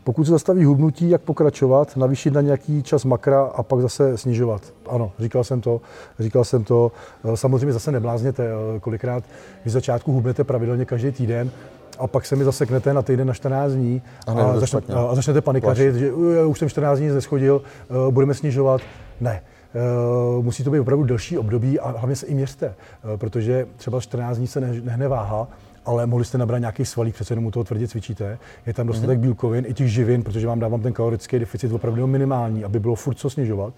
pokud 0.05 0.25
se 0.25 0.31
zastaví 0.31 0.65
hubnutí, 0.65 1.11
jak 1.11 1.21
pokračovat, 1.21 1.97
navýšit 1.97 2.31
na 2.33 2.41
nějaký 2.41 2.83
čas 2.83 3.05
makra 3.05 3.43
a 3.43 3.63
pak 3.63 3.81
zase 3.81 4.19
snižovat. 4.19 4.63
Ano, 4.89 5.13
říkal 5.19 5.45
jsem 5.45 5.61
to, 5.61 5.81
říkal 6.19 6.45
jsem 6.45 6.65
to. 6.65 6.93
Eh, 7.25 7.37
Samozřejmě 7.37 7.73
zase 7.73 7.93
neblázněte, 7.93 8.49
kolikrát 8.81 9.25
vy 9.65 9.71
začátku 9.71 10.13
hubnete 10.13 10.45
pravidelně 10.45 10.85
každý 10.85 11.13
týden, 11.13 11.51
a 11.99 12.07
pak 12.07 12.27
se 12.27 12.37
mi 12.37 12.45
zaseknete 12.45 12.95
na 12.95 13.03
týden 13.03 13.27
na 13.27 13.35
14 13.35 13.73
dní 13.73 14.03
A 14.27 14.33
a, 14.33 14.59
začne, 14.61 14.81
a 14.95 15.15
začnete 15.15 15.41
panikařit, 15.41 15.95
že 15.95 16.13
"Uj, 16.13 16.37
já 16.37 16.47
už 16.47 16.59
jsem 16.59 16.69
14 16.69 16.99
dní 16.99 17.09
neschodil, 17.09 17.63
eh, 17.91 18.11
budeme 18.11 18.35
snižovat. 18.35 18.81
Ne. 19.21 19.43
Eh, 19.75 20.43
Musí 20.43 20.65
to 20.65 20.71
být 20.71 20.81
opravdu 20.81 21.05
delší 21.05 21.39
období 21.39 21.81
a 21.81 21.91
hlavně 21.91 22.17
se 22.17 22.27
i 22.27 22.35
měřte, 22.35 22.67
eh, 22.67 23.17
protože 23.17 23.67
třeba 23.77 24.01
14 24.01 24.37
dní 24.37 24.47
se 24.47 24.61
ne- 24.61 24.81
nehne 24.81 25.09
váha, 25.09 25.49
ale 25.85 26.07
mohli 26.07 26.25
jste 26.25 26.39
nabrat 26.39 26.61
nějaký 26.61 26.85
svalík, 26.85 27.15
přece 27.15 27.33
jenom 27.33 27.47
u 27.47 27.51
toho 27.51 27.65
tvrdě 27.65 27.89
cvičíte. 27.89 28.39
Je 28.67 28.75
tam 28.75 28.87
dostatek 28.87 29.19
bílkovin 29.19 29.65
i 29.69 29.75
těch 29.75 29.89
živin, 29.93 30.23
protože 30.23 30.47
vám 30.47 30.61
dávám 30.61 30.81
ten 30.81 30.93
kalorický 30.93 31.39
deficit 31.39 31.73
opravdu 31.73 32.07
minimální, 32.07 32.65
aby 32.65 32.81
bylo 32.81 32.95
furt 32.95 33.15
co 33.15 33.31
snižovat. 33.31 33.75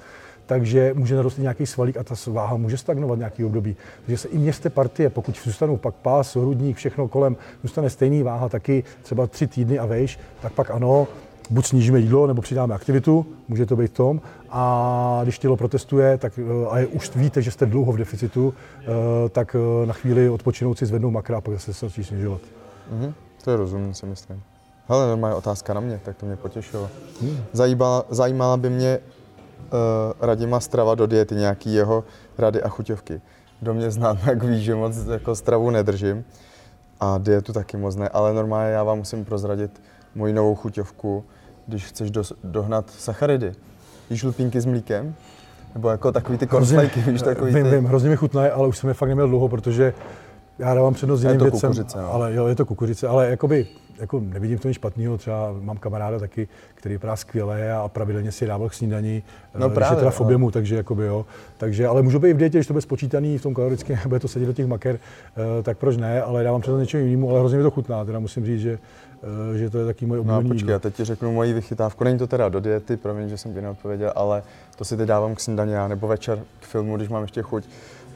Takže 0.47 0.93
může 0.95 1.17
narostlit 1.17 1.43
nějaký 1.43 1.67
svalík 1.67 1.97
a 1.97 2.05
ta 2.05 2.15
váha 2.27 2.57
může 2.57 2.77
stagnovat 2.77 3.19
nějaký 3.19 3.45
období. 3.45 3.77
Takže 4.07 4.19
se 4.19 4.29
i 4.29 4.39
měřte 4.39 4.71
partie, 4.71 5.11
pokud 5.11 5.39
zůstanou 5.45 5.77
pak 5.77 5.95
pás, 5.95 6.37
hrudník, 6.37 6.77
všechno 6.77 7.09
kolem, 7.09 7.37
zůstane 7.63 7.91
stejný 7.91 8.23
váha 8.23 8.49
taky 8.49 8.85
třeba 9.03 9.27
tři 9.27 9.47
týdny 9.47 9.79
a 9.79 9.87
vejš, 9.87 10.19
tak 10.43 10.53
pak 10.53 10.71
ano, 10.71 11.09
buď 11.51 11.67
snížíme 11.67 11.99
jídlo, 11.99 12.27
nebo 12.27 12.43
přidáme 12.43 12.75
aktivitu, 12.75 13.27
může 13.49 13.67
to 13.67 13.77
být 13.77 13.93
tom. 13.93 14.21
A 14.51 15.21
když 15.23 15.39
tělo 15.39 15.57
protestuje, 15.57 16.19
tak 16.19 16.39
eh, 16.39 16.67
a 16.71 16.79
je, 16.79 16.87
už 16.87 17.17
víte, 17.17 17.43
že 17.43 17.51
jste 17.51 17.67
dlouho 17.67 17.93
v 17.93 17.97
deficitu, 17.97 18.55
eh, 18.81 18.85
tak 19.29 19.57
eh, 19.57 19.87
na 19.87 19.93
chvíli 19.93 20.29
odpočinout 20.29 20.79
si 20.79 20.87
zvednou 20.87 21.11
makra 21.11 21.39
a 21.39 21.41
pak 21.41 21.55
zase 21.55 21.75
se 21.75 21.87
začít 21.87 22.05
snižovat. 22.05 22.41
Mhm. 22.91 23.15
To 23.45 23.51
je 23.51 23.57
rozumný, 23.57 23.95
si 23.95 24.07
myslím. 24.07 24.43
Hele, 24.89 25.09
normálně 25.09 25.37
otázka 25.37 25.75
na 25.75 25.81
mě, 25.81 26.01
tak 26.05 26.17
to 26.17 26.27
mě 26.27 26.37
potěšilo. 26.37 26.91
Hmm. 27.21 27.39
Zajímala, 27.53 28.05
zajímala 28.11 28.57
by 28.57 28.71
mě 28.71 28.99
uh, 28.99 29.79
Radima 30.21 30.61
strava 30.61 30.95
do 30.95 31.07
diety, 31.07 31.35
nějaký 31.35 31.75
jeho 31.75 32.05
rady 32.39 32.63
a 32.63 32.69
chuťovky. 32.69 33.21
Kdo 33.61 33.75
mě 33.75 33.91
zná, 33.91 34.15
tak 34.25 34.43
ví, 34.43 34.65
že 34.65 34.75
moc 34.75 34.97
jako 34.97 35.35
stravu 35.35 35.71
nedržím 35.71 36.25
a 37.01 37.19
dietu 37.19 37.53
taky 37.53 37.77
moc 37.77 37.97
ne, 37.97 38.09
ale 38.09 38.35
normálně 38.35 38.73
já 38.73 38.83
vám 38.83 38.99
musím 38.99 39.25
prozradit 39.25 39.83
moji 40.15 40.33
novou 40.33 40.55
chuťovku, 40.55 41.25
když 41.71 41.85
chceš 41.85 42.11
dos, 42.11 42.33
dohnat 42.45 42.91
sacharidy. 42.91 43.53
Jíš 44.11 44.23
lupínky 44.23 44.61
s 44.61 44.67
mlíkem? 44.67 45.15
Nebo 45.75 45.91
jako 45.91 46.13
takový 46.13 46.39
ty 46.39 46.47
korslajky, 46.47 47.01
víš, 47.01 47.23
takový 47.23 47.55
vím, 47.55 47.65
ty... 47.65 47.71
vím, 47.71 47.85
hrozně 47.85 48.11
mi 48.11 48.17
chutnají, 48.17 48.51
ale 48.51 48.69
už 48.69 48.79
jsem 48.79 48.89
je 48.89 48.95
fakt 48.95 49.09
neměl 49.09 49.29
dlouho, 49.29 49.49
protože 49.49 49.95
Já 50.61 50.75
dávám 50.75 50.95
přednost 50.95 51.23
jiným 51.23 51.39
to 51.39 51.45
věcem, 51.45 51.71
kukuřice, 51.71 51.99
no. 51.99 52.13
ale 52.13 52.35
jo, 52.35 52.47
je 52.47 52.55
to 52.55 52.67
kukuřice, 52.67 53.09
ale 53.09 53.31
jakoby, 53.31 53.67
jako 54.01 54.21
nevidím 54.21 54.59
v 54.59 54.61
tom 54.61 54.69
nic 54.69 54.75
špatného, 54.75 55.19
třeba 55.19 55.55
mám 55.61 55.77
kamaráda 55.77 56.19
taky, 56.19 56.49
který 56.75 56.95
vypadá 56.95 57.17
skvěle 57.17 57.73
a 57.73 57.89
pravidelně 57.89 58.33
si 58.33 58.47
dával 58.47 58.69
k 58.69 58.75
snídani, 58.75 59.23
No 59.59 59.67
eh, 59.67 59.75
právě, 59.75 59.95
že 59.95 59.99
teda 59.99 60.11
v 60.11 60.21
ale- 60.21 60.27
objemu, 60.27 60.51
takže 60.51 60.77
jakoby 60.77 61.07
jo. 61.07 61.27
Takže, 61.59 61.87
ale 61.87 62.03
můžu 62.03 62.19
být 62.19 62.29
i 62.29 62.35
v 62.35 62.37
dietě, 62.37 62.59
když 62.59 62.67
to 62.67 62.73
bude 62.73 62.83
spočítaný 62.83 63.39
v 63.39 63.43
tom 63.43 63.55
kalorickém, 63.55 63.99
bude 64.09 64.21
to 64.21 64.29
sedět 64.29 64.47
do 64.47 64.53
těch 64.53 64.67
maker, 64.67 64.99
eh, 64.99 65.63
tak 65.63 65.79
proč 65.79 65.97
ne, 65.97 66.23
ale 66.23 66.45
dávám 66.45 66.61
přednost 66.61 66.81
něčemu 66.81 67.05
jinému, 67.05 67.31
ale 67.31 67.39
hrozně 67.39 67.59
mi 67.59 67.65
to 67.65 67.71
chutná, 67.71 68.05
teda 68.05 68.19
musím 68.19 68.47
říct, 68.47 68.61
že, 68.61 68.79
eh, 69.55 69.59
že 69.59 69.71
to 69.71 69.79
je 69.79 69.85
taky 69.85 70.07
moje 70.07 70.25
No 70.25 70.35
a 70.35 70.37
oblíbený 70.37 70.59
počkej, 70.59 70.73
já 70.73 70.79
teď 70.79 70.95
ti 70.95 71.05
řeknu 71.05 71.33
moji 71.33 71.53
vychytávku. 71.53 72.05
Není 72.05 72.19
to 72.19 72.27
teda 72.27 72.49
do 72.49 72.61
diety, 72.61 72.97
promiň, 72.97 73.29
že 73.29 73.37
jsem 73.39 73.55
ti 73.55 73.61
neodpověděl, 73.61 74.13
ale 74.17 74.43
to 74.77 74.85
si 74.85 74.97
teď 74.97 75.07
dávám 75.09 75.35
k 75.35 75.41
snídani 75.41 75.73
já, 75.73 75.89
nebo 75.89 76.09
večer 76.09 76.39
k 76.61 76.65
filmu, 76.67 76.97
když 76.97 77.09
mám 77.09 77.23
ještě 77.23 77.43
chuť. 77.43 77.65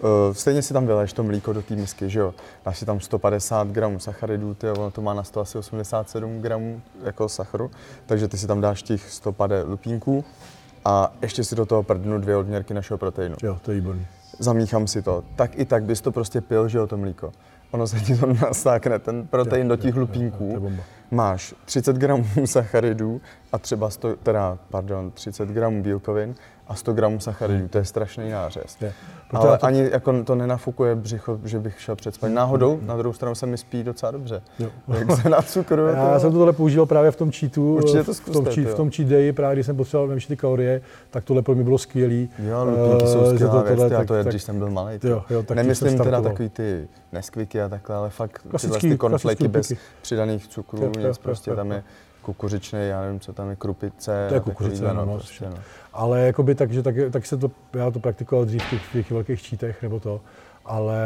Uh, 0.02 0.34
stejně 0.34 0.62
si 0.62 0.72
tam 0.72 0.86
vyleješ 0.86 1.12
to 1.12 1.22
mlíko 1.22 1.52
do 1.52 1.62
té 1.62 1.76
misky, 1.76 2.10
že 2.10 2.20
jo? 2.20 2.34
Dáš 2.64 2.78
si 2.78 2.86
tam 2.86 3.00
150 3.00 3.68
gramů 3.68 3.98
sacharidů, 3.98 4.54
ty, 4.54 4.70
ono 4.70 4.90
to 4.90 5.02
má 5.02 5.14
na 5.14 5.22
100 5.24 5.40
asi 5.40 5.58
87 5.58 6.40
gramů 6.40 6.82
jako 7.02 7.28
sacharu, 7.28 7.70
takže 8.06 8.28
ty 8.28 8.38
si 8.38 8.46
tam 8.46 8.60
dáš 8.60 8.82
těch 8.82 9.10
150 9.10 9.68
lupínků 9.68 10.24
a 10.84 11.12
ještě 11.22 11.44
si 11.44 11.56
do 11.56 11.66
toho 11.66 11.82
prdnu 11.82 12.18
dvě 12.18 12.36
odměrky 12.36 12.74
našeho 12.74 12.98
proteinu. 12.98 13.36
Jo, 13.42 13.58
to 13.62 13.70
je 13.70 13.74
výborný. 13.74 14.06
Zamíchám 14.38 14.86
si 14.86 15.02
to. 15.02 15.24
Tak 15.36 15.58
i 15.58 15.64
tak 15.64 15.84
bys 15.84 16.00
to 16.00 16.12
prostě 16.12 16.40
pil, 16.40 16.68
že 16.68 16.78
jo, 16.78 16.86
to 16.86 16.96
mlíko. 16.96 17.32
Ono 17.70 17.86
se 17.86 18.00
ti 18.00 18.16
to 18.16 18.26
nasákne, 18.26 18.98
ten 18.98 19.26
protein 19.26 19.68
do 19.68 19.76
těch 19.76 19.94
je 19.94 20.00
lupínků 20.00 20.60
bomba. 20.60 20.82
máš 21.10 21.54
30 21.64 21.96
gramů 21.96 22.24
sacharidů 22.44 23.20
a 23.52 23.58
třeba 23.58 23.90
100, 23.90 24.16
teda, 24.16 24.58
pardon, 24.70 25.10
30 25.10 25.48
gramů 25.48 25.82
bílkovin 25.82 26.34
a 26.68 26.74
100 26.74 26.92
gramů 26.92 27.20
sacharidů. 27.20 27.68
To 27.68 27.78
je 27.78 27.84
strašný 27.84 28.30
nářez. 28.30 28.76
Je. 28.80 28.92
Proto 29.30 29.48
Ale 29.48 29.58
to- 29.58 29.66
ani 29.66 29.88
jako 29.92 30.22
to 30.24 30.34
nenafukuje 30.34 30.94
břicho, 30.94 31.38
že 31.44 31.58
bych 31.60 31.80
šel 31.80 31.96
před 31.96 32.14
spaním. 32.14 32.34
Náhodou, 32.34 32.78
na 32.82 32.96
druhou 32.96 33.12
stranu 33.12 33.34
se 33.34 33.46
mi 33.46 33.58
spí 33.58 33.82
docela 33.82 34.12
dobře. 34.12 34.42
Jo. 34.58 34.68
Jak 34.98 35.20
se 35.20 35.28
na 35.28 35.42
cukru. 35.42 35.86
Já 35.88 36.18
jsem 36.20 36.32
to 36.32 36.38
tohle 36.38 36.52
používal 36.52 36.86
právě 36.86 37.10
v 37.10 37.16
tom 37.16 37.32
cheatu, 37.32 37.74
Určitě 37.76 37.98
to 37.98 38.02
v, 38.02 38.06
tom 38.06 38.14
zkuste, 38.14 38.50
cheat, 38.54 38.68
v 38.68 38.74
tom 38.74 38.90
cheat 38.90 39.08
day, 39.08 39.32
právě 39.32 39.56
když 39.56 39.66
jsem 39.66 39.76
potřeboval 39.76 40.08
vymýšlet 40.08 40.28
ty 40.28 40.36
kalorie, 40.36 40.80
tak 41.10 41.24
tohle 41.24 41.42
pro 41.42 41.54
mě 41.54 41.64
bylo 41.64 41.78
skvělý. 41.78 42.28
Jo, 42.38 42.64
lupínky 42.64 43.06
jsou 43.06 43.20
Eh, 43.24 43.30
skvělá 43.34 43.52
to 43.52 43.62
věc, 43.62 43.78
tohle, 43.78 43.92
já 43.92 43.98
tak- 43.98 44.08
to 44.08 44.14
je, 44.14 44.24
tak- 44.24 44.32
když 44.32 44.42
jsem 44.42 44.58
byl 44.58 44.70
malý. 44.70 44.98
Jo, 45.02 45.24
jo, 45.30 45.42
tak 45.42 45.56
Nemyslím 45.56 45.98
teda 45.98 46.22
takový 46.22 46.48
ty 46.48 46.88
neskviky 47.12 47.62
a 47.62 47.68
takhle, 47.68 47.96
ale 47.96 48.10
fakt 48.10 48.42
Klasický- 48.50 48.80
tyhle 48.80 48.94
ty 48.94 48.98
konfleky 48.98 49.48
bez 49.48 49.72
přidaných 50.02 50.48
cukrů, 50.48 50.92
nic 50.98 51.18
prostě 51.18 51.54
tam 51.54 51.72
je 51.72 51.82
kukuřičný, 52.24 52.78
já 52.88 53.00
nevím, 53.00 53.20
co 53.20 53.32
tam 53.32 53.50
je, 53.50 53.56
krupice. 53.56 54.26
To 54.28 54.34
je 54.34 54.40
kukuřice, 54.40 54.94
no, 54.94 55.04
no, 55.06 55.14
prostě, 55.14 55.44
no. 55.44 55.56
Ale 55.92 56.20
jakoby 56.20 56.54
tak, 56.54 56.72
že 56.72 56.82
tak, 56.82 56.94
tak 57.10 57.26
se 57.26 57.36
to, 57.36 57.50
já 57.74 57.90
to 57.90 58.00
praktikoval 58.00 58.44
dřív 58.44 58.62
v 58.62 58.70
těch, 58.70 58.82
v 58.82 58.92
těch 58.92 59.10
velkých 59.10 59.42
čítech 59.42 59.82
nebo 59.82 60.00
to, 60.00 60.20
ale 60.64 60.98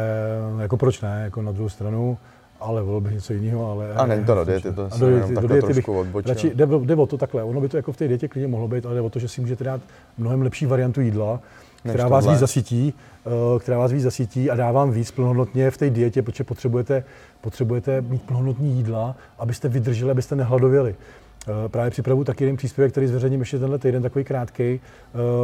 jako 0.59 0.77
proč 0.77 1.01
ne, 1.01 1.21
jako 1.23 1.41
na 1.41 1.51
druhou 1.51 1.69
stranu, 1.69 2.17
ale 2.59 2.81
volil 2.81 3.01
bych 3.01 3.13
něco 3.13 3.33
jiného, 3.33 3.71
ale... 3.71 3.93
A 3.93 4.05
není 4.05 4.25
to 4.25 4.35
do 4.35 4.45
diety, 4.45 4.73
to 4.73 4.89
do 4.99 5.05
diety- 5.07 5.27
do 5.29 5.35
takhle 5.35 5.47
diety 5.47 5.73
trošku 5.73 5.91
bych 5.91 5.99
odbočil. 5.99 6.29
Radši, 6.29 6.51
jde, 6.55 6.67
jde, 6.79 6.95
o 6.95 7.05
to 7.05 7.17
takhle, 7.17 7.43
ono 7.43 7.61
by 7.61 7.69
to 7.69 7.77
jako 7.77 7.91
v 7.91 7.97
té 7.97 8.07
dietě 8.07 8.27
klidně 8.27 8.47
mohlo 8.47 8.67
být, 8.67 8.85
ale 8.85 8.95
jde 8.95 9.01
o 9.01 9.09
to, 9.09 9.19
že 9.19 9.27
si 9.27 9.41
můžete 9.41 9.63
dát 9.63 9.81
mnohem 10.17 10.41
lepší 10.41 10.65
variantu 10.65 11.01
jídla, 11.01 11.39
která 11.79 12.07
vás 12.07 12.27
víc 12.27 12.39
zasytí, 12.39 12.93
eh, 13.25 13.59
která 13.59 13.77
vás 13.77 13.91
víc 13.91 14.03
zasytí 14.03 14.49
a 14.49 14.55
dá 14.55 14.71
vám 14.71 14.91
víc 14.91 15.11
plnohodnotně 15.11 15.71
v 15.71 15.77
té 15.77 15.89
dietě, 15.89 16.21
protože 16.21 16.43
potřebujete, 16.43 17.03
potřebujete 17.41 18.01
mít 18.01 18.21
plnohodnotní 18.21 18.77
jídla, 18.77 19.15
abyste 19.39 19.69
vydrželi, 19.69 20.11
abyste 20.11 20.35
nehladověli. 20.35 20.95
Eh, 21.47 21.69
Právě 21.69 21.91
připravu 21.91 22.23
taky 22.23 22.43
jeden 22.43 22.57
příspěvek, 22.57 22.91
který 22.91 23.07
zveřejním 23.07 23.39
ještě 23.39 23.59
tenhle 23.59 23.79
týden, 23.79 24.03
takový 24.03 24.25
krátký, 24.25 24.79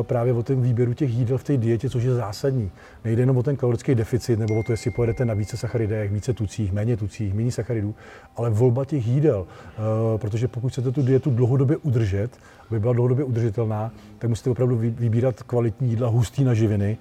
právě 0.02 0.34
o 0.34 0.44
tom 0.44 0.62
výběru 0.62 0.94
těch 0.94 1.10
jídel 1.10 1.38
v 1.38 1.44
té 1.44 1.58
dietě, 1.58 1.90
což 1.90 2.04
je 2.04 2.14
zásadní. 2.14 2.72
Nejde 3.06 3.22
jenom 3.22 3.38
o 3.38 3.44
ten 3.44 3.56
kalorický 3.56 3.96
deficit, 3.96 4.40
nebo 4.40 4.60
o 4.60 4.64
to, 4.64 4.72
jestli 4.74 4.92
pojedete 4.92 5.26
na 5.26 5.34
více 5.34 5.58
sacharidech, 5.58 6.12
více 6.12 6.34
tucích, 6.34 6.72
méně 6.74 6.98
tucích, 6.98 7.34
méně 7.34 7.52
sacharidů, 7.52 7.96
ale 8.36 8.50
volba 8.50 8.86
těch 8.86 9.08
jídel. 9.08 9.46
Eh, 9.48 10.18
Protože 10.18 10.48
pokud 10.48 10.70
chcete 10.70 10.92
tu 10.92 11.02
dietu 11.02 11.30
dlouhodobě 11.32 11.78
udržet, 11.78 12.30
aby 12.70 12.80
byla 12.80 12.94
dlouhodobě 12.94 13.26
udržitelná, 13.26 13.92
tak 14.20 14.30
musíte 14.30 14.50
opravdu 14.50 14.76
vy- 14.76 14.90
vybírat 14.90 15.44
kvalitní 15.44 15.90
jídla, 15.90 16.08
hustý 16.10 16.44
na 16.44 16.54
živiny, 16.54 16.98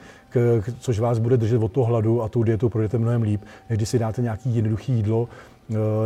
což 0.78 0.98
vás 0.98 1.18
bude 1.18 1.36
držet 1.36 1.62
od 1.62 1.72
toho 1.72 1.84
hladu 1.86 2.22
a 2.22 2.28
tou 2.28 2.42
dietou 2.42 2.68
projdete 2.68 2.98
mnohem 2.98 3.22
líp, 3.22 3.40
než 3.70 3.76
když 3.78 3.88
si 3.88 3.98
dáte 3.98 4.22
nějaký 4.22 4.56
jednoduchý 4.56 4.92
jídlo, 4.92 5.28
eh, 5.30 5.53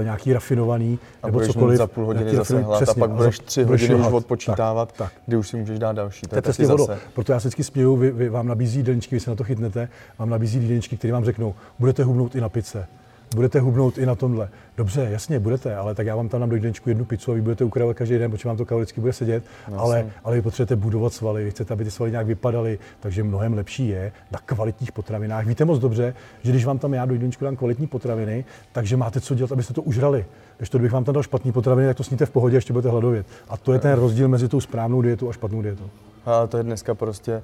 nějaký 0.03 0.33
rafinovaný, 0.33 0.99
A 1.23 1.27
nebo 1.27 1.41
cokoliv. 1.41 1.79
za 1.79 1.87
půl 1.87 2.07
hodiny 2.07 2.25
zase 2.37 2.39
rafinovaný- 2.55 2.65
hlad 2.67 2.83
a 2.83 2.85
přesně, 2.85 3.01
pak 3.01 3.11
za- 3.11 3.17
budeš 3.17 3.39
tři 3.39 3.65
budeš 3.65 3.81
hodiny 3.91 4.07
už 4.07 4.13
odpočítávat, 4.13 4.93
Tak, 4.93 4.97
tak. 5.13 5.13
kdy 5.27 5.37
už 5.37 5.49
si 5.49 5.57
můžeš 5.57 5.79
dát 5.79 5.93
další. 5.93 6.27
To 6.27 6.37
je 6.37 6.43
přesně 6.43 6.67
ono. 6.67 6.79
zase. 6.87 6.99
Proto 7.15 7.33
já 7.33 7.41
se 7.41 7.49
vždycky 7.49 7.65
směju, 7.65 7.97
vy, 7.97 8.11
vy, 8.11 8.29
vám 8.29 8.47
nabízí 8.49 8.79
jídelníčky, 8.79 9.17
vy 9.17 9.21
se 9.21 9.31
na 9.31 9.37
to 9.37 9.45
chytnete, 9.45 9.89
vám 10.19 10.31
nabízí 10.31 10.59
jídelníčky, 10.59 10.97
které 10.97 11.13
vám 11.13 11.25
řeknou, 11.25 11.55
budete 11.79 12.05
hubnout 12.05 12.35
i 12.35 12.41
na 12.41 12.49
pice. 12.49 12.87
Budete 13.35 13.61
hubnout 13.61 13.99
i 13.99 14.07
na 14.07 14.15
tomhle. 14.15 14.49
Dobře, 14.77 15.09
jasně, 15.11 15.41
budete, 15.41 15.77
ale 15.77 15.95
tak 15.95 16.07
já 16.07 16.17
vám 16.17 16.29
tam 16.29 16.41
dám 16.41 16.49
do 16.49 16.57
jídelníčku 16.57 16.89
jednu 16.89 17.05
pizzu 17.05 17.31
a 17.31 17.35
vy 17.35 17.41
budete 17.41 17.65
ukrávat 17.65 17.97
každý 17.97 18.19
den, 18.19 18.31
protože 18.31 18.49
vám 18.49 18.57
to 18.57 18.65
kaloricky 18.65 19.01
bude 19.01 19.13
sedět, 19.13 19.45
No, 19.69 19.81
ale, 19.81 20.07
ale 20.25 20.37
vy 20.37 20.43
potřebujete 20.43 20.77
budovat 20.77 21.13
svaly, 21.13 21.45
vy 21.45 21.51
chcete, 21.51 21.75
aby 21.75 21.85
ty 21.85 21.91
svaly 21.91 22.11
nějak 22.11 22.27
vypadaly, 22.27 22.79
takže 23.01 23.25
mnohem 23.25 23.55
lepší 23.55 23.89
je 23.89 24.13
na 24.31 24.39
kvalitních 24.39 24.93
potravinách. 24.93 25.47
Víte 25.47 25.65
moc 25.65 25.79
dobře, 25.79 26.15
že 26.43 26.51
když 26.51 26.65
vám 26.65 26.79
tam 26.79 26.95
já 26.95 27.07
do 27.07 27.13
jídelníčku 27.13 27.45
dám 27.45 27.57
kvalitní 27.57 27.87
potraviny, 27.87 28.45
takže 28.73 28.97
máte 28.97 29.21
co 29.21 29.35
dělat, 29.35 29.53
abyste 29.53 29.75
to 29.75 29.83
užrali. 29.83 30.27
Když 30.57 30.71
to, 30.71 30.79
kdybych 30.79 30.93
vám 30.93 31.05
tam 31.05 31.13
dal 31.13 31.23
špatný 31.23 31.53
potraviny, 31.53 31.89
tak 31.89 31.97
to 31.97 32.05
sníte 32.05 32.27
v 32.27 32.31
pohodě, 32.31 32.57
ještě 32.57 32.73
budete 32.73 32.89
hladovět. 32.91 33.27
A 33.49 33.57
to 33.57 33.73
je 33.73 33.79
ten 33.79 33.93
rozdíl 33.93 34.29
mezi 34.29 34.49
tou 34.49 34.61
správnou 34.61 35.03
dietou 35.03 35.29
a 35.29 35.33
špatnou 35.33 35.63
dietou. 35.63 35.91
Ale 36.27 36.49
to 36.49 36.57
je 36.57 36.63
dneska 36.63 36.95
prostě, 36.95 37.43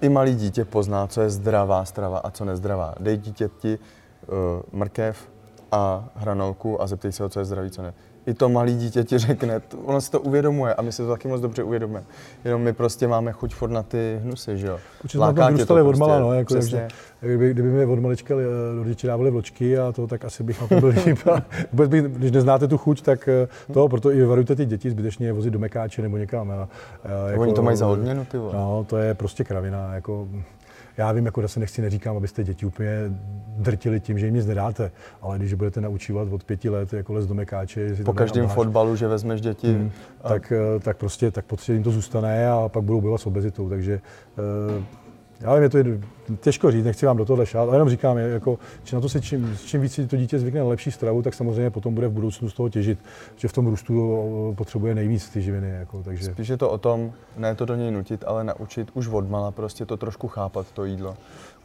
i 0.00 0.08
malý 0.08 0.34
dítě 0.34 0.64
pozná, 0.64 1.06
co 1.06 1.20
je 1.20 1.30
zdravá 1.30 1.84
strava 1.84 2.18
a 2.18 2.30
co 2.30 2.44
nezdravá. 2.44 2.94
Dej 3.00 3.16
dítěti 3.16 3.78
uh, 4.28 4.78
mrkev 4.78 5.28
a 5.72 6.08
hranolku 6.14 6.82
a 6.82 6.86
zeptej 6.86 7.12
se 7.12 7.22
ho, 7.22 7.28
co 7.28 7.38
je 7.38 7.44
zdravý, 7.44 7.70
co 7.70 7.82
ne. 7.82 7.94
I 8.26 8.34
to 8.34 8.48
malý 8.48 8.76
dítě 8.76 9.04
ti 9.04 9.18
řekne, 9.18 9.60
t- 9.60 9.76
ono 9.84 10.00
si 10.00 10.10
to 10.10 10.20
uvědomuje 10.20 10.74
a 10.74 10.82
my 10.82 10.92
si 10.92 11.02
to 11.02 11.08
taky 11.08 11.28
moc 11.28 11.40
dobře 11.40 11.62
uvědomujeme. 11.62 12.06
Jenom 12.44 12.62
my 12.62 12.72
prostě 12.72 13.08
máme 13.08 13.32
chuť 13.32 13.54
furt 13.54 13.70
na 13.70 13.82
ty 13.82 14.20
hnusy, 14.22 14.58
že 14.58 14.66
jo. 14.66 14.78
Určitě 15.04 15.24
jsme 15.24 15.46
vyrůstali 15.46 15.82
od 15.82 15.84
prostě, 15.84 16.00
mala, 16.00 16.20
no, 16.20 16.32
jako, 16.32 16.54
přesně. 16.54 16.78
takže, 16.80 16.96
kdyby, 17.20 17.50
kdyby 17.50 17.68
mi 17.68 17.86
od 17.86 17.98
malička 17.98 18.34
eh, 18.34 18.76
rodiče 18.78 19.06
dávali 19.06 19.30
vločky 19.30 19.78
a 19.78 19.92
to, 19.92 20.06
tak 20.06 20.24
asi 20.24 20.42
bych 20.42 20.60
na 20.60 20.66
to 20.66 20.80
byl 20.80 20.88
líp. 21.06 21.18
Vůbec 21.72 21.90
bych, 21.90 22.02
když 22.02 22.30
neznáte 22.30 22.68
tu 22.68 22.78
chuť, 22.78 23.02
tak 23.02 23.28
eh, 23.28 23.48
to, 23.72 23.88
proto 23.88 24.12
i 24.12 24.24
varujte 24.24 24.56
ty 24.56 24.66
děti 24.66 24.90
zbytečně 24.90 25.26
je 25.26 25.32
vozit 25.32 25.52
do 25.52 25.58
mekáče 25.58 26.02
nebo 26.02 26.16
někam. 26.16 26.50
A, 26.50 26.54
a, 26.54 26.68
Oni 27.38 27.52
to 27.52 27.62
mají 27.62 27.76
za 27.76 27.86
odměnu, 27.86 28.24
ty 28.24 28.38
vole. 28.38 28.54
No, 28.54 28.84
to 28.88 28.96
je 28.96 29.14
prostě 29.14 29.44
kravina. 29.44 29.94
Jako, 29.94 30.28
já 30.96 31.12
vím, 31.12 31.26
jako 31.26 31.42
zase 31.42 31.60
nechci, 31.60 31.82
neříkám, 31.82 32.16
abyste 32.16 32.44
děti 32.44 32.66
úplně 32.66 32.90
drtili 33.56 34.00
tím, 34.00 34.18
že 34.18 34.26
jim 34.26 34.34
nic 34.34 34.46
nedáte, 34.46 34.90
ale 35.22 35.38
když 35.38 35.54
budete 35.54 35.80
naučívat 35.80 36.28
od 36.32 36.44
pěti 36.44 36.68
let 36.68 36.92
jako 36.92 37.12
les 37.12 37.26
do 37.26 37.34
mekáče, 37.34 37.80
jestli 37.80 38.04
Po 38.04 38.12
každém 38.12 38.48
fotbalu, 38.48 38.96
že 38.96 39.08
vezmeš 39.08 39.40
děti, 39.40 39.72
Hmm, 39.72 39.90
tak, 40.28 40.52
eh, 40.52 40.80
tak 40.80 40.96
prostě 40.96 41.30
tak 41.30 41.44
prostě 41.44 41.72
jim 41.72 41.82
to 41.82 41.90
zůstane 41.90 42.48
a 42.48 42.68
pak 42.68 42.84
budou 42.84 43.00
bojovat 43.00 43.20
s 43.20 43.26
obezitou. 43.26 43.68
Takže 43.68 44.00
eh, 44.38 45.01
já 45.42 45.54
vím, 45.54 45.62
je 45.62 45.68
to 45.68 45.78
je 45.78 45.84
těžko 46.40 46.70
říct, 46.70 46.84
nechci 46.84 47.06
vám 47.06 47.16
do 47.16 47.24
toho 47.24 47.46
šát, 47.46 47.62
ale 47.62 47.74
jenom 47.74 47.88
říkám, 47.88 48.18
je, 48.18 48.28
jako, 48.28 48.58
že 48.84 48.96
na 48.96 49.00
to 49.00 49.08
se 49.08 49.20
čím, 49.20 49.58
čím 49.66 49.80
víc 49.80 50.00
to 50.06 50.16
dítě 50.16 50.38
zvykne 50.38 50.60
na 50.60 50.66
lepší 50.66 50.90
stravu, 50.90 51.22
tak 51.22 51.34
samozřejmě 51.34 51.70
potom 51.70 51.94
bude 51.94 52.08
v 52.08 52.12
budoucnu 52.12 52.50
z 52.50 52.54
toho 52.54 52.68
těžit, 52.68 52.98
že 53.36 53.48
v 53.48 53.52
tom 53.52 53.66
růstu 53.66 54.54
potřebuje 54.56 54.94
nejvíc 54.94 55.28
ty 55.28 55.42
živiny. 55.42 55.70
Jako, 55.70 56.02
takže 56.02 56.24
Spíš 56.24 56.48
je 56.48 56.56
to 56.56 56.70
o 56.70 56.78
tom, 56.78 57.12
ne 57.36 57.54
to 57.54 57.64
do 57.64 57.74
něj 57.74 57.90
nutit, 57.90 58.24
ale 58.26 58.44
naučit 58.44 58.90
už 58.94 59.08
odmala 59.08 59.50
prostě 59.50 59.86
to 59.86 59.96
trošku 59.96 60.28
chápat, 60.28 60.66
to 60.72 60.84
jídlo. 60.84 61.16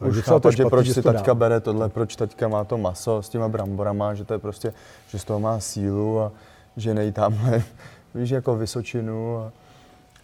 Už 0.08 0.16
to 0.16 0.22
chápat, 0.22 0.50
že 0.50 0.56
špatný, 0.56 0.70
proč 0.70 0.86
že 0.86 0.94
si 0.94 1.02
to 1.02 1.12
taťka 1.12 1.34
bere 1.34 1.60
tohle, 1.60 1.88
proč 1.88 2.16
taťka 2.16 2.48
má 2.48 2.64
to 2.64 2.78
maso 2.78 3.22
s 3.22 3.28
těma 3.28 3.48
bramborama, 3.48 4.14
že 4.14 4.24
to 4.24 4.32
je 4.34 4.38
prostě, 4.38 4.72
že 5.08 5.18
z 5.18 5.24
toho 5.24 5.40
má 5.40 5.60
sílu 5.60 6.20
a 6.20 6.32
že 6.76 6.94
nej 6.94 7.12
tamhle, 7.12 7.62
víš, 8.14 8.30
jako 8.30 8.56
Vysočinu. 8.56 9.38
A 9.38 9.52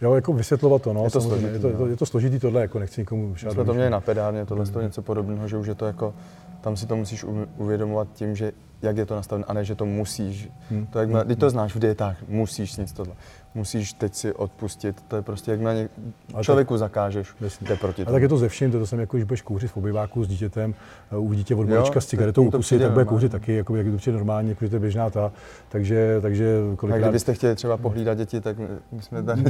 jo, 0.01 0.15
jako 0.15 0.33
vysvětlovat 0.33 0.83
to, 0.83 0.93
no, 0.93 1.05
Je 1.05 1.11
to 1.11 1.21
složitý, 1.21 1.53
je, 1.53 1.59
to, 1.59 1.69
je, 1.69 1.75
to, 1.75 1.85
no. 1.85 1.87
je 1.87 1.97
to 1.97 2.07
složitý 2.07 2.39
tohle, 2.39 2.61
jako 2.61 2.79
nechci 2.79 3.01
nikomu 3.01 3.35
šát 3.35 3.53
jsme 3.53 3.65
to 3.65 3.75
měli 3.75 3.91
na 3.91 4.01
pedárně, 4.01 4.47
tohle 4.47 4.65
je 4.77 4.83
něco 4.83 5.03
podobného, 5.03 5.49
že 5.49 5.57
už 5.57 5.67
je 5.67 5.75
to 5.75 5.87
jako, 5.87 6.15
tam 6.61 6.77
si 6.77 6.87
to 6.87 6.97
musíš 6.97 7.25
uvědomovat 7.57 8.09
tím, 8.15 8.37
že 8.37 8.53
jak 8.85 8.97
je 8.97 9.07
to 9.07 9.15
nastavené, 9.17 9.45
a 9.49 9.53
ne, 9.53 9.65
že 9.65 9.75
to 9.75 9.87
musíš. 9.87 10.49
Hmm. 10.71 10.87
To 10.87 10.99
jak, 10.99 11.27
ty 11.27 11.37
to 11.37 11.51
znáš 11.51 11.75
v 11.75 11.79
dietách, 11.79 12.17
musíš 12.29 12.73
sníst 12.73 12.97
tohle. 12.97 13.15
Musíš 13.57 13.93
teď 13.93 14.15
si 14.15 14.33
odpustit, 14.33 14.97
to 15.09 15.17
je 15.17 15.23
prostě, 15.23 15.51
jak 15.51 15.61
na 15.61 15.73
ně, 15.73 15.89
tak- 16.33 16.43
člověku 16.43 16.77
zakážeš, 16.79 17.29
Jasně. 17.41 17.69
jde 17.69 17.77
proti 17.77 18.03
A 18.03 18.05
tomu. 18.05 18.15
tak 18.15 18.23
je 18.23 18.29
to 18.29 18.37
ze 18.37 18.49
vším, 18.49 18.73
to, 18.73 18.79
to 18.79 18.87
jsem 18.87 19.01
jako, 19.01 19.17
když 19.17 19.25
budeš 19.25 19.43
kouřit 19.43 19.71
v 19.71 19.77
obyváku 19.77 20.25
s 20.25 20.29
dítětem, 20.29 20.75
uh, 21.13 21.25
uvidí 21.25 21.41
dítě 21.41 21.55
od 21.55 21.69
malička 21.69 22.01
s 22.01 22.05
tak 22.05 22.11
cigaretou 22.11 22.43
ukusí, 22.45 22.61
přijde 22.61 22.85
tak 22.85 22.93
bude 22.93 23.05
kouřit 23.05 23.33
taky, 23.33 23.55
jako, 23.55 23.77
jak 23.77 23.87
je 23.87 23.93
to 23.93 23.99
přijde 23.99 24.17
normálně, 24.17 24.49
jako, 24.49 24.65
že 24.65 24.69
to 24.71 24.77
je 24.77 24.81
běžná 24.81 25.11
ta. 25.11 25.33
Takže, 25.69 26.19
takže 26.21 26.57
A 26.73 26.77
kolikrát... 26.77 27.01
kdybyste 27.09 27.35
chtěli 27.35 27.55
třeba 27.55 27.77
pohlídat 27.77 28.19
děti, 28.19 28.41
tak 28.41 28.57
my- 28.59 29.03
jsme 29.03 29.23
tady 29.23 29.43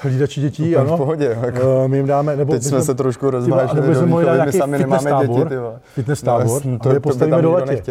Hlídači 0.00 0.40
dětí, 0.40 0.76
ano. 0.76 0.94
v 0.94 0.96
pohodě. 0.96 1.38
Jako. 1.44 1.82
Eh, 1.84 1.88
My 1.88 1.96
jim 1.96 2.06
dáme, 2.06 2.36
nebo 2.36 2.52
Teď 2.52 2.62
jsme 2.62 2.82
se 2.82 2.94
trošku 2.94 3.30
rozvážili 3.30 3.88
my 3.88 4.52
sami 4.52 4.78
nemáme 4.78 5.10
děti, 5.26 5.40
fitness 5.82 6.22
No, 6.22 6.38
tábor, 6.38 6.62
a 6.74 6.78
to- 6.78 6.92
je 6.92 7.00
postavíme 7.00 7.36
tam 7.36 7.42
do 7.42 7.52
letě. 7.52 7.82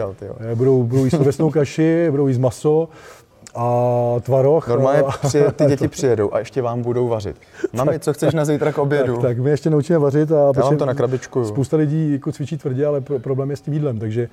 Ty. 0.54 0.56
Eh, 0.56 0.58
Budou, 0.58 0.84
budou 0.84 1.06
jíst 1.06 1.14
ovesnou 1.14 1.50
kaši, 1.52 2.08
budou 2.12 2.28
jíst 2.28 2.38
maso 2.38 2.90
a 3.56 4.16
tvaroh. 4.22 4.68
Normálně 4.68 5.02
a, 5.02 5.12
přije, 5.28 5.52
ty 5.52 5.66
děti 5.66 5.88
přijedou 5.88 6.34
a 6.34 6.40
ještě 6.40 6.62
vám 6.62 6.82
budou 6.82 7.08
vařit. 7.08 7.36
Mami, 7.74 8.00
co 8.00 8.14
chceš 8.14 8.34
na 8.34 8.46
zítra 8.46 8.72
k 8.72 8.78
obědu? 8.78 9.14
tak, 9.14 9.22
tak 9.22 9.40
my 9.40 9.50
ještě 9.50 9.70
naučíme 9.70 10.00
vařit 10.00 10.32
a 10.32 10.52
Já 10.56 10.62
vám 10.62 10.78
to 10.78 10.86
na 10.86 10.94
krabičku. 10.94 11.46
spousta 11.46 11.78
lidí 11.78 12.12
jako 12.12 12.32
cvičí 12.32 12.58
tvrdě, 12.58 12.86
ale 12.86 13.02
pro, 13.02 13.20
problém 13.20 13.50
je 13.52 13.56
s 13.58 13.62
tím 13.62 13.74
jídlem, 13.74 14.00
takže, 14.00 14.30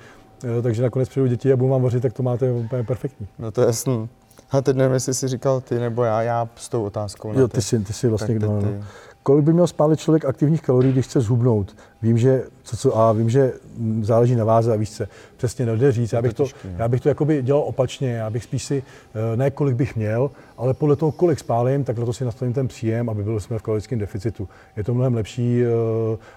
eh, 0.59 0.63
takže 0.63 0.83
nakonec 0.83 1.09
přijdou 1.09 1.27
děti 1.27 1.53
a 1.53 1.57
budou 1.57 1.71
vám 1.71 1.83
vařit, 1.83 2.03
tak 2.03 2.13
to 2.13 2.23
máte 2.23 2.53
úplně 2.53 2.85
perfektní. 2.85 3.27
No 3.39 3.51
to 3.51 3.61
je 3.61 3.67
jasný. 3.67 4.09
A 4.51 4.61
teď 4.61 4.77
nevím, 4.77 4.95
jestli 4.95 5.15
jsi 5.15 5.29
říkal 5.29 5.61
ty 5.61 5.79
nebo 5.79 6.03
já, 6.05 6.23
já 6.23 6.49
s 6.57 6.69
tou 6.69 6.85
otázkou. 6.85 7.33
Jo, 7.39 7.49
ty 7.49 7.63
jsi, 7.63 7.79
ty 7.79 7.93
jsi 7.93 8.09
vlastně 8.09 8.35
kdo, 8.35 8.47
ty- 8.49 8.53
no. 8.55 8.61
ty. 8.61 8.81
Kolik 9.23 9.45
by 9.45 9.53
měl 9.53 9.67
spálit 9.67 10.01
člověk 10.01 10.25
aktivních 10.25 10.63
kalorií, 10.63 10.93
když 10.93 11.07
chce 11.07 11.21
zhubnout? 11.21 11.77
Vím, 12.03 12.19
že, 12.19 12.45
co, 12.63 12.77
co, 12.77 12.99
a 12.99 13.13
vím, 13.13 13.31
že 13.31 13.53
záleží 14.03 14.37
na 14.37 14.45
váze 14.45 14.73
a 14.73 14.77
víš 14.77 14.91
co, 14.91 15.05
přesně 15.37 15.67
nejde 15.67 15.93
říct. 15.93 16.13
Já 16.13 16.23
bych 16.23 16.35
to, 16.35 16.43
těžký, 16.43 16.69
no. 16.69 16.75
já 16.79 16.89
bych 16.89 17.01
to 17.01 17.09
jakoby 17.09 17.43
dělal 17.43 17.63
opačně, 17.63 18.13
já 18.13 18.31
bych 18.31 18.45
spíš 18.45 18.65
si, 18.65 18.83
eh, 19.15 19.37
ne 19.37 19.51
kolik 19.51 19.77
bych 19.77 19.97
měl, 19.97 20.31
ale 20.57 20.75
podle 20.75 20.97
toho, 20.97 21.13
kolik 21.13 21.39
spálím, 21.39 21.85
tak 21.85 21.99
na 21.99 22.05
to 22.05 22.13
si 22.13 22.25
nastavím 22.25 22.55
ten 22.55 22.69
příjem, 22.69 23.11
aby 23.11 23.23
byl 23.23 23.41
jsme 23.41 23.59
v 23.59 23.63
kalorickém 23.63 23.99
deficitu. 23.99 24.49
Je 24.77 24.85
to 24.85 24.95
mnohem 24.95 25.15
lepší 25.15 25.63
eh, 25.63 25.67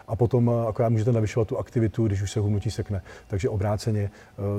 a 0.07 0.15
potom 0.15 0.51
eh, 0.53 0.67
akorát 0.67 0.89
můžete 0.89 1.11
navyšovat 1.11 1.47
tu 1.47 1.57
aktivitu, 1.57 2.07
když 2.07 2.21
už 2.21 2.31
se 2.31 2.39
hubnutí 2.39 2.71
sekne. 2.71 3.01
Takže 3.27 3.49
obráceně 3.49 4.09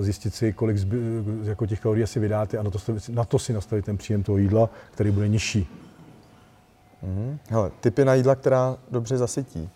zjistit 0.00 0.35
si, 0.35 0.52
kolik 0.52 0.78
zby, 0.78 0.97
jako 1.45 1.66
těch 1.66 1.81
kalorií 1.81 2.04
asi 2.04 2.21
vydáte 2.21 2.59
a 2.59 2.62
na 2.62 2.71
to, 2.71 2.78
na 3.11 3.25
to 3.25 3.38
si 3.38 3.52
nastavit 3.52 3.85
ten 3.85 3.97
příjem 3.97 4.23
toho 4.23 4.38
jídla, 4.38 4.71
který 4.95 5.11
bude 5.11 5.28
nižší. 5.28 5.69
Mhm. 7.04 7.38
Hele, 7.49 7.70
typy 7.80 8.04
na 8.04 8.14
jídla, 8.14 8.34
která 8.34 8.76
dobře 8.90 9.18
zasytí. 9.18 9.68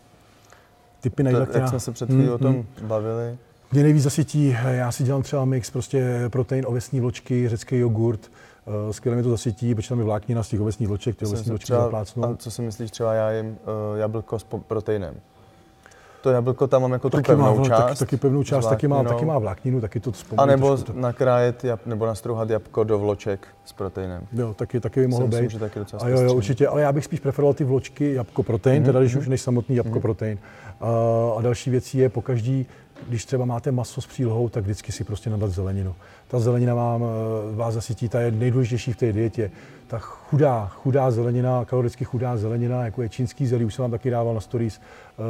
Typy 1.01 1.23
na 1.23 1.31
jídla, 1.31 1.41
jak 1.41 1.49
která... 1.51 1.69
jsme 1.69 1.81
se 1.81 1.93
před 1.93 2.07
chvílí 2.07 2.27
Mm, 2.27 2.33
o 2.33 2.39
tom 2.39 2.55
mm. 2.55 2.65
bavili. 2.83 3.39
Mě 3.73 3.83
nejvíc 3.83 4.03
zasytí, 4.03 4.57
já 4.69 4.93
si 4.93 5.05
dělám 5.05 5.23
třeba 5.23 5.45
mix, 5.45 5.71
prostě 5.71 6.29
protein, 6.29 6.65
ovesní 6.67 7.01
vločky, 7.01 7.49
řecký 7.49 7.77
jogurt, 7.77 8.31
eh, 8.67 8.93
skvěle 8.93 9.17
mi 9.17 9.23
to 9.23 9.31
zasytí, 9.31 9.75
protože 9.75 9.89
tam 9.89 9.99
je 9.99 10.05
vláknina 10.05 10.43
z 10.43 10.49
těch 10.49 10.61
ovesních 10.61 10.89
vloček, 10.89 11.17
ty 11.17 11.27
ovesní 11.27 11.51
vločky 11.51 11.73
zaplácnou. 11.73 12.25
A 12.25 12.37
co 12.37 12.51
si 12.51 12.63
myslíš, 12.63 12.91
třeba 12.91 13.15
já 13.15 13.31
jim 13.31 13.47
uh, 13.47 13.99
jablko 13.99 14.39
s 14.39 14.47
proteinem. 14.67 15.15
To 16.21 16.31
jablko 16.31 16.67
tam 16.67 16.83
mám 16.83 16.93
jako 16.93 17.11
tu 17.11 17.17
Taky 17.17 17.37
má, 17.37 17.47
pevnou 17.49 17.63
vl- 17.65 17.67
část. 17.69 17.85
taky, 17.85 17.99
taky 17.99 18.17
pevnou 18.17 18.43
část, 18.43 18.67
taky 18.67 18.89
má, 18.89 19.05
taky 19.05 19.25
má 19.25 19.39
vlákninu, 19.39 19.81
taky 19.81 20.01
to 20.01 20.13
vzpomíná. 20.13 20.43
A 20.43 20.47
nebo 20.47 20.79
nakrájet 20.95 21.65
jab, 21.65 21.87
nebo 21.87 22.07
nastrouhat 22.07 22.51
jabko 22.51 22.85
do 22.85 22.99
vloček 22.99 23.49
s 23.65 23.73
proteinem. 23.73 24.23
Jo, 24.33 24.55
taky, 24.55 24.81
taky 24.81 25.01
by 25.01 25.07
mohlo 25.07 25.27
myslím, 25.27 25.45
být. 25.45 25.51
že 25.51 25.59
taky 25.59 25.79
docela 25.79 26.03
A 26.05 26.09
jo, 26.09 26.21
jo, 26.21 26.35
určitě, 26.35 26.69
ale 26.69 26.81
já 26.83 26.93
bych 26.93 27.05
spíš 27.05 27.21
preferoval 27.21 27.55
ty 27.55 27.65
vločky 27.65 28.15
jabko 28.15 28.43
protein, 28.43 28.77
Mhm, 28.77 28.87
teda 28.87 29.01
když 29.01 29.13
mhm. 29.13 29.21
už 29.23 29.29
než 29.29 29.41
samotný 29.41 29.77
jabko 29.77 30.01
protein. 30.01 30.39
A, 30.81 30.87
a 31.39 31.43
další 31.43 31.71
věcí 31.71 31.99
je 31.99 32.09
po 32.09 32.23
každý, 32.23 32.67
když 33.09 33.25
třeba 33.25 33.45
máte 33.45 33.73
maso 33.73 34.01
s 34.01 34.07
přílohou, 34.07 34.49
tak 34.49 34.65
vždycky 34.65 34.93
si 34.93 35.05
prostě 35.05 35.31
nadat 35.31 35.51
zeleninu. 35.51 35.95
Ta 36.29 36.39
zelenina 36.41 36.75
vám, 36.75 37.05
eh, 37.05 37.57
vás 37.57 37.75
zasytí, 37.75 38.09
ta 38.09 38.21
je 38.21 38.31
nejdůležitější 38.31 38.93
v 38.93 38.97
té 38.97 39.13
dietě. 39.13 39.51
Ta 39.87 39.99
chudá, 39.99 40.67
chudá 40.75 41.11
zelenina, 41.11 41.65
kaloricky 41.65 42.05
chudá 42.05 42.37
zelenina, 42.37 42.85
jako 42.85 43.03
je 43.03 43.09
čínský 43.09 43.47
zelí, 43.47 43.65
už 43.65 43.75
jsem 43.75 43.83
vám 43.83 43.91
taky 43.91 44.11
dával 44.11 44.35
na 44.35 44.41
stories, 44.41 44.81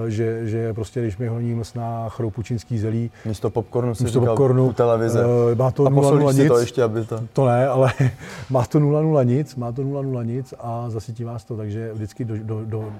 že, 0.08 0.46
že 0.46 0.74
prostě 0.74 1.00
když 1.00 1.18
mi 1.18 1.26
honí 1.26 1.54
mlsná 1.54 2.08
chroupu 2.08 2.42
čínský 2.42 2.78
zelí, 2.78 3.10
Místo 3.24 3.50
popcornu 3.50 3.94
si 3.94 4.04
místo 4.04 4.20
říkal 4.20 4.36
popcornu, 4.36 4.66
u 4.66 4.72
televize. 4.72 5.24
eh, 5.52 5.54
má 5.54 5.70
to 5.70 5.86
a 5.86 5.90
0,0 5.90 5.94
posolíš 5.94 6.36
si 6.36 6.42
nic. 6.42 6.48
to 6.48 6.58
ještě, 6.58 6.82
aby 6.82 7.04
to... 7.04 7.20
To 7.32 7.46
ne, 7.46 7.68
ale 7.68 7.92
má 8.50 8.66
to 8.66 8.80
0,0 8.80 9.26
nic, 9.26 9.56
má 9.56 9.72
to 9.72 9.82
0,0 9.82 10.26
nic 10.26 10.54
a 10.58 10.90
zasytí 10.90 11.24
vás 11.24 11.44
to, 11.44 11.56
takže 11.56 11.92
vždycky 11.92 12.24
do, 12.24 12.36
do, 12.36 12.44
do, 12.44 12.64
do, 12.64 12.90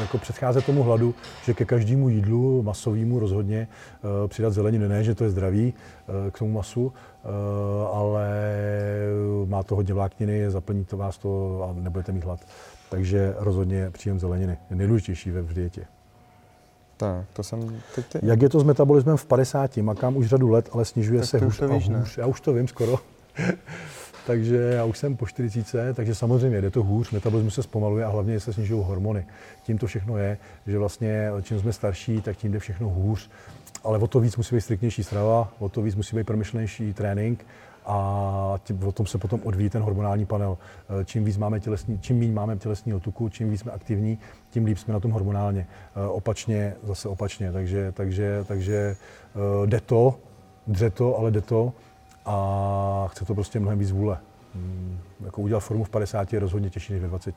jako 0.00 0.18
předcházet 0.18 0.66
tomu 0.66 0.82
hladu, 0.82 1.14
že 1.44 1.54
ke 1.54 1.64
každému 1.64 2.08
jídlu 2.08 2.62
masovému 2.62 3.18
rozhodně 3.18 3.68
uh, 4.02 4.28
přidat 4.28 4.52
zeleninu. 4.52 4.88
Ne, 4.88 5.04
že 5.04 5.14
to 5.14 5.24
je 5.24 5.30
zdravý 5.30 5.74
uh, 6.08 6.30
k 6.30 6.38
tomu 6.38 6.52
masu, 6.52 6.86
uh, 6.86 6.92
ale 7.96 8.28
má 9.46 9.62
to 9.62 9.76
hodně 9.76 9.94
vlákniny, 9.94 10.50
zaplní 10.50 10.84
to 10.84 10.96
vás 10.96 11.18
to 11.18 11.62
a 11.70 11.74
nebudete 11.80 12.12
mít 12.12 12.24
hlad. 12.24 12.40
Takže 12.90 13.34
rozhodně 13.38 13.90
příjem 13.90 14.18
zeleniny 14.18 14.58
je 14.70 14.76
nejdůležitější 14.76 15.30
ve 15.30 15.42
v 15.42 15.54
dietě. 15.54 15.86
Tak, 16.96 17.24
to 17.32 17.42
jsem 17.42 17.80
teď 17.94 18.06
ty. 18.06 18.18
Jak 18.22 18.42
je 18.42 18.48
to 18.48 18.60
s 18.60 18.64
metabolismem 18.64 19.16
v 19.16 19.26
50? 19.26 19.76
Makám 19.76 20.16
už 20.16 20.26
řadu 20.26 20.48
let, 20.48 20.68
ale 20.72 20.84
snižuje 20.84 21.20
Tak 21.20 21.28
se 21.28 21.38
hůř 21.38 21.62
a 21.62 21.66
víš, 21.66 21.88
ne? 21.88 21.98
hůř. 21.98 22.18
Já 22.18 22.26
už 22.26 22.40
to 22.40 22.52
vím 22.52 22.68
skoro. 22.68 22.98
takže 24.26 24.56
já 24.56 24.84
už 24.84 24.98
jsem 24.98 25.16
po 25.16 25.26
40, 25.26 25.96
takže 25.96 26.14
samozřejmě 26.14 26.60
jde 26.60 26.70
to 26.70 26.82
hůř, 26.82 27.10
metabolismus 27.10 27.54
se 27.54 27.62
zpomaluje 27.62 28.04
a 28.04 28.08
hlavně 28.08 28.40
se 28.40 28.52
snižují 28.52 28.84
hormony. 28.84 29.26
Tím 29.62 29.78
to 29.78 29.86
všechno 29.86 30.18
je, 30.18 30.38
že 30.66 30.78
vlastně 30.78 31.30
čím 31.42 31.60
jsme 31.60 31.72
starší, 31.72 32.20
tak 32.20 32.36
tím 32.36 32.52
jde 32.52 32.58
všechno 32.58 32.88
hůř. 32.88 33.30
Ale 33.84 33.98
o 33.98 34.06
to 34.06 34.20
víc 34.20 34.36
musí 34.36 34.54
být 34.54 34.60
striktnější 34.60 35.04
strava, 35.04 35.52
o 35.58 35.68
to 35.68 35.82
víc 35.82 35.94
musí 35.94 36.16
být 36.16 36.24
promyšlenější 36.26 36.92
trénink 36.94 37.46
a 37.86 38.60
tím, 38.64 38.84
o 38.84 38.92
tom 38.92 39.06
se 39.06 39.18
potom 39.18 39.40
odvíjí 39.44 39.70
ten 39.70 39.82
hormonální 39.82 40.26
panel. 40.26 40.58
Eh, 41.00 41.04
Čím 41.04 41.24
víc 41.24 41.36
máme 41.36 41.60
tělesní, 41.60 41.98
čím 41.98 42.18
méně 42.18 42.32
máme 42.32 42.56
tělesního 42.56 43.00
tuku, 43.00 43.28
čím 43.28 43.50
víc 43.50 43.60
jsme 43.60 43.72
aktivní, 43.72 44.18
tím 44.50 44.64
líp 44.64 44.78
jsme 44.78 44.94
na 44.94 45.00
tom 45.00 45.10
hormonálně. 45.10 45.66
Eh, 45.96 46.08
Opačně, 46.08 46.74
zase 46.82 47.08
opačně. 47.08 47.52
Takže, 47.52 47.92
takže, 47.92 48.44
takže 48.48 48.96
eh, 49.34 49.66
jde 49.66 49.80
to, 49.80 50.14
dře 50.66 50.90
to, 50.90 51.18
ale 51.18 51.30
jde 51.30 51.40
to 51.40 51.72
a 52.26 53.06
chce 53.10 53.24
to 53.24 53.34
prostě 53.34 53.60
mnohem 53.60 53.78
víc 53.78 53.90
vůle. 53.90 54.18
Hmm, 54.54 54.98
Jako 55.24 55.42
udělat 55.42 55.60
formu 55.60 55.84
v 55.84 55.90
50 55.90 56.32
je 56.32 56.38
rozhodně 56.40 56.70
těžší 56.70 56.92
než 56.92 57.02
ve 57.02 57.08
20. 57.08 57.34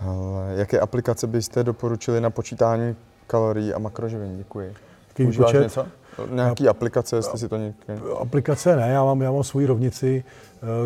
Ale 0.00 0.54
jaké 0.56 0.80
aplikace 0.80 1.26
byste 1.26 1.64
doporučili 1.64 2.20
na 2.20 2.30
počítání 2.30 2.96
kalorií 3.26 3.74
a 3.74 3.78
makroživin? 3.78 4.36
Děkuji. 4.38 4.74
Takový 5.08 5.28
výpočet? 5.28 5.62
něco? 5.62 5.86
Nějaký 6.30 6.68
aplikace, 6.68 7.16
jestli 7.16 7.38
si 7.38 7.48
to 7.48 7.56
někde... 7.56 8.00
Aplikace 8.20 8.76
ne, 8.76 8.88
já 8.88 9.04
mám, 9.04 9.22
já 9.22 9.32
mám 9.32 9.44
svoji 9.44 9.66
rovnici, 9.66 10.24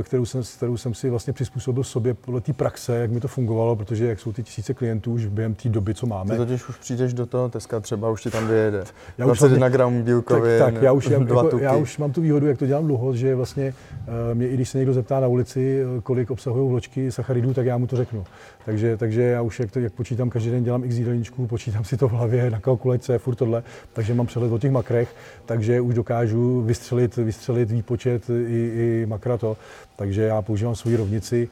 kterou 0.02 0.24
jsem, 0.24 0.42
kterou 0.56 0.76
jsem 0.76 0.94
si 0.94 1.10
vlastně 1.10 1.32
přizpůsobil 1.32 1.84
sobě 1.84 2.14
podle 2.14 2.40
té 2.40 2.52
praxe, 2.52 2.96
jak 2.96 3.10
mi 3.10 3.20
to 3.20 3.28
fungovalo, 3.28 3.76
protože 3.76 4.06
jak 4.06 4.20
jsou 4.20 4.32
ty 4.32 4.42
tisíce 4.42 4.74
klientů 4.74 5.12
už 5.12 5.26
během 5.26 5.54
té 5.54 5.68
doby, 5.68 5.94
co 5.94 6.06
máme. 6.06 6.30
Ty 6.30 6.36
totiž 6.36 6.68
už 6.68 6.76
přijdeš 6.76 7.14
do 7.14 7.26
toho 7.26 7.48
Teska, 7.48 7.80
třeba 7.80 8.10
už 8.10 8.22
ti 8.22 8.30
tam 8.30 8.48
vyjede. 8.48 8.84
Já 9.18 9.26
už 9.26 9.38
21 9.38 9.58
hlavně- 9.58 9.72
gramů 9.76 10.02
bílkovin, 10.02 10.58
tak, 10.58 10.74
tak 10.74 10.82
já, 10.82 10.92
už, 10.92 11.06
já, 11.10 11.18
jako, 11.20 11.58
já 11.58 11.76
už 11.76 11.98
mám 11.98 12.12
tu 12.12 12.20
výhodu, 12.20 12.46
jak 12.46 12.58
to 12.58 12.66
dělám 12.66 12.86
dlouho, 12.86 13.16
že 13.16 13.34
vlastně 13.34 13.74
eh, 14.30 14.34
mě, 14.34 14.48
i 14.48 14.54
když 14.54 14.68
se 14.68 14.78
někdo 14.78 14.92
zeptá 14.92 15.20
na 15.20 15.26
ulici, 15.26 15.80
eh, 15.82 16.00
kolik 16.00 16.30
obsahují 16.30 16.68
vločky 16.68 17.12
sacharidů, 17.12 17.54
tak 17.54 17.66
já 17.66 17.78
mu 17.78 17.86
to 17.86 17.96
řeknu. 17.96 18.24
Takže, 18.64 18.96
takže 18.96 19.22
já 19.22 19.42
už, 19.42 19.60
jak, 19.60 19.70
to, 19.70 19.80
jak 19.80 19.92
počítám, 19.92 20.30
každý 20.30 20.50
den 20.50 20.64
dělám 20.64 20.84
x 20.84 20.94
jídelníčků, 20.94 21.46
počítám 21.46 21.84
si 21.84 21.96
to 21.96 22.08
v 22.08 22.12
hlavě 22.12 22.50
na 22.50 22.60
kalkulačce, 22.60 23.18
furt 23.18 23.34
tohle, 23.34 23.62
takže 23.92 24.14
mám 24.14 24.26
přehled 24.26 24.52
o 24.52 24.58
těch 24.58 24.70
makrech, 24.70 25.14
takže 25.46 25.80
už 25.80 25.94
dokážu 25.94 26.62
vystřelit, 26.62 27.16
vystřelit 27.16 27.70
výpočet 27.70 28.30
i, 28.30 29.02
i 29.02 29.06
makra 29.08 29.38
to. 29.38 29.56
Takže 29.96 30.22
já 30.22 30.42
používám 30.42 30.74
svoji 30.74 30.96
rovnici, 30.96 31.48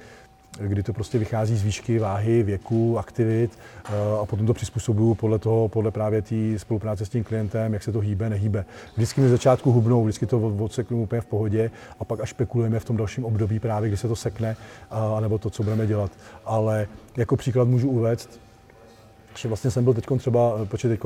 kdy 0.60 0.82
to 0.82 0.92
prostě 0.92 1.18
vychází 1.18 1.56
z 1.56 1.62
výšky, 1.62 1.98
váhy, 1.98 2.42
věku, 2.42 2.98
aktivit 2.98 3.58
eh, 3.84 3.90
a 4.22 4.26
potom 4.26 4.46
to 4.46 4.54
přizpůsobuju 4.54 5.14
podle 5.14 5.38
toho, 5.38 5.68
podle 5.68 5.90
právě 5.90 6.22
té 6.22 6.58
spolupráce 6.58 7.06
s 7.06 7.08
tím 7.08 7.24
klientem, 7.24 7.72
jak 7.72 7.82
se 7.82 7.92
to 7.92 8.00
hýbe, 8.00 8.30
nehýbe. 8.30 8.64
Vždycky 8.96 9.20
mi 9.20 9.28
začátku 9.28 9.72
hubnou, 9.72 10.04
vždycky 10.04 10.26
to 10.26 10.40
od- 10.40 10.60
odseknu 10.60 11.02
úplně 11.02 11.20
v 11.20 11.26
pohodě 11.26 11.70
a 12.00 12.04
pak 12.04 12.20
až 12.20 12.28
špekulujeme 12.28 12.80
v 12.80 12.84
tom 12.84 12.96
dalším 12.96 13.24
období 13.24 13.58
právě, 13.58 13.88
kdy 13.88 13.96
se 13.96 14.08
to 14.08 14.16
sekne, 14.16 14.56
a, 14.90 15.20
nebo 15.20 15.38
to, 15.38 15.50
co 15.50 15.62
budeme 15.62 15.86
dělat. 15.86 16.10
Ale 16.44 16.86
jako 17.16 17.36
příklad 17.36 17.68
můžu 17.68 17.88
uvést, 17.88 18.40
že 19.38 19.48
vlastně 19.48 19.70
jsem 19.70 19.84
byl 19.84 19.94
teď 19.94 20.04
třeba, 20.18 20.58
eh, 20.62 20.66
protože 20.66 20.88
teď 20.88 21.00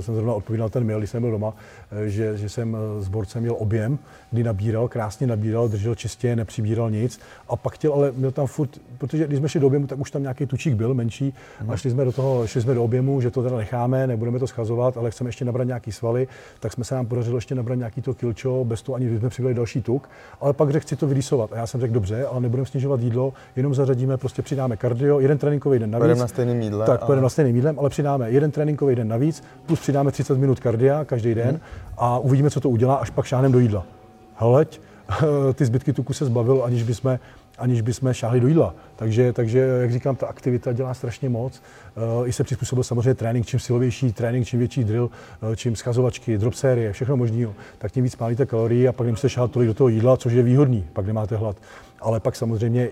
jsem 0.00 0.14
zrovna 0.14 0.34
odpovídal 0.34 0.68
ten 0.68 0.86
mail, 0.86 0.98
když 0.98 1.10
jsem 1.10 1.22
byl 1.22 1.30
doma, 1.30 1.54
eh, 1.92 2.08
že, 2.08 2.36
že 2.38 2.48
jsem 2.48 2.76
eh, 2.76 3.02
s 3.02 3.08
borcem 3.08 3.42
měl 3.42 3.56
objem, 3.58 3.98
kdy 4.30 4.42
nabíral, 4.44 4.88
krásně 4.88 5.26
nabíral, 5.26 5.68
držel 5.68 5.94
čistě, 5.94 6.36
nepřibíral 6.36 6.90
nic 6.90 7.20
a 7.48 7.56
pak 7.56 7.74
chtěl, 7.74 7.92
ale 7.92 8.12
měl 8.16 8.30
tam 8.30 8.46
furt, 8.46 8.70
protože 8.98 9.26
když 9.26 9.38
jsme 9.38 9.48
šli 9.48 9.60
do 9.60 9.66
objemu, 9.66 9.86
tak 9.86 9.98
už 9.98 10.10
tam 10.10 10.22
nějaký 10.22 10.46
tučík 10.46 10.74
byl 10.74 10.94
menší 10.94 11.34
a 11.68 11.76
šli 11.76 11.90
jsme 11.90 12.04
do 12.04 12.12
toho, 12.12 12.46
šli 12.46 12.62
jsme 12.62 12.74
do 12.74 12.84
objemu, 12.84 13.20
že 13.20 13.30
to 13.30 13.42
teda 13.42 13.56
necháme, 13.56 14.06
nebudeme 14.06 14.38
to 14.38 14.46
schazovat, 14.46 14.96
ale 14.96 15.10
chceme 15.10 15.28
ještě 15.28 15.44
nabrat 15.44 15.66
nějaký 15.66 15.92
svaly, 15.92 16.28
tak 16.60 16.72
jsme 16.72 16.84
se 16.84 16.94
nám 16.94 17.06
podařilo 17.06 17.36
ještě 17.36 17.54
nabrat 17.54 17.78
nějaký 17.78 18.02
to 18.02 18.14
kilčo, 18.14 18.64
bez 18.64 18.82
toho 18.82 18.96
ani 18.96 19.18
jsme 19.18 19.28
přidali 19.28 19.54
další 19.54 19.82
tuk, 19.82 20.08
ale 20.40 20.52
pak 20.52 20.70
řekl, 20.70 20.82
chci 20.82 20.96
to 20.96 21.06
vylísovat. 21.06 21.52
A 21.52 21.56
já 21.56 21.66
jsem 21.66 21.80
řekl, 21.80 21.94
dobře, 21.94 22.26
ale 22.26 22.40
nebudeme 22.40 22.66
snižovat 22.66 23.00
jídlo, 23.00 23.32
jenom 23.56 23.74
zařadíme, 23.74 24.16
prostě 24.16 24.42
přidáme 24.42 24.76
kardio, 24.76 25.20
jeden 25.20 25.38
tréninkový 25.38 25.78
den 25.78 25.90
navíc. 25.90 26.00
Pojedeme 26.02 26.20
na 26.20 26.28
stejném 26.28 26.62
jídle. 26.62 26.86
Tak, 26.86 27.10
a- 27.10 27.14
na 27.24 27.28
stejným 27.28 27.56
jídlem, 27.56 27.73
ale 27.78 27.90
přidáme 27.90 28.30
jeden 28.30 28.50
tréninkový 28.50 28.94
den 28.94 29.08
navíc, 29.08 29.44
plus 29.66 29.80
přidáme 29.80 30.12
30 30.12 30.38
minut 30.38 30.60
kardia 30.60 31.04
každý 31.04 31.34
den 31.34 31.60
a 31.96 32.18
uvidíme, 32.18 32.50
co 32.50 32.60
to 32.60 32.70
udělá, 32.70 32.94
až 32.94 33.10
pak 33.10 33.26
šáhneme 33.26 33.52
do 33.52 33.58
jídla. 33.58 33.86
Hleď, 34.34 34.80
ty 35.54 35.64
zbytky 35.64 35.92
tuku 35.92 36.12
se 36.12 36.24
zbavil, 36.24 36.64
aniž 36.64 36.82
bychom, 36.82 37.18
aniž 37.58 37.80
bychom 37.80 38.12
šáhli 38.12 38.40
do 38.40 38.48
jídla. 38.48 38.74
Takže, 38.96 39.32
takže, 39.32 39.58
jak 39.58 39.92
říkám, 39.92 40.16
ta 40.16 40.26
aktivita 40.26 40.72
dělá 40.72 40.94
strašně 40.94 41.28
moc. 41.28 41.62
Eh, 41.96 42.28
I 42.28 42.32
se 42.32 42.44
přizpůsobil 42.44 42.84
samozřejmě 42.84 43.14
trénink, 43.14 43.46
čím 43.46 43.60
silovější 43.60 44.12
trénink, 44.12 44.46
čím 44.46 44.58
větší 44.58 44.84
drill, 44.84 45.10
eh, 45.52 45.56
čím 45.56 45.76
schazovačky, 45.76 46.38
drop 46.38 46.54
série, 46.54 46.92
všechno 46.92 47.16
možného, 47.16 47.54
tak 47.78 47.92
tím 47.92 48.04
víc 48.04 48.12
spálíte 48.12 48.46
kalorii 48.46 48.88
a 48.88 48.92
pak 48.92 49.06
nemusíte 49.06 49.28
šáhat 49.28 49.50
tolik 49.50 49.68
do 49.68 49.74
toho 49.74 49.88
jídla, 49.88 50.16
což 50.16 50.32
je 50.32 50.42
výhodný, 50.42 50.86
pak 50.92 51.06
nemáte 51.06 51.36
hlad. 51.36 51.56
Ale 52.00 52.20
pak 52.20 52.36
samozřejmě 52.36 52.88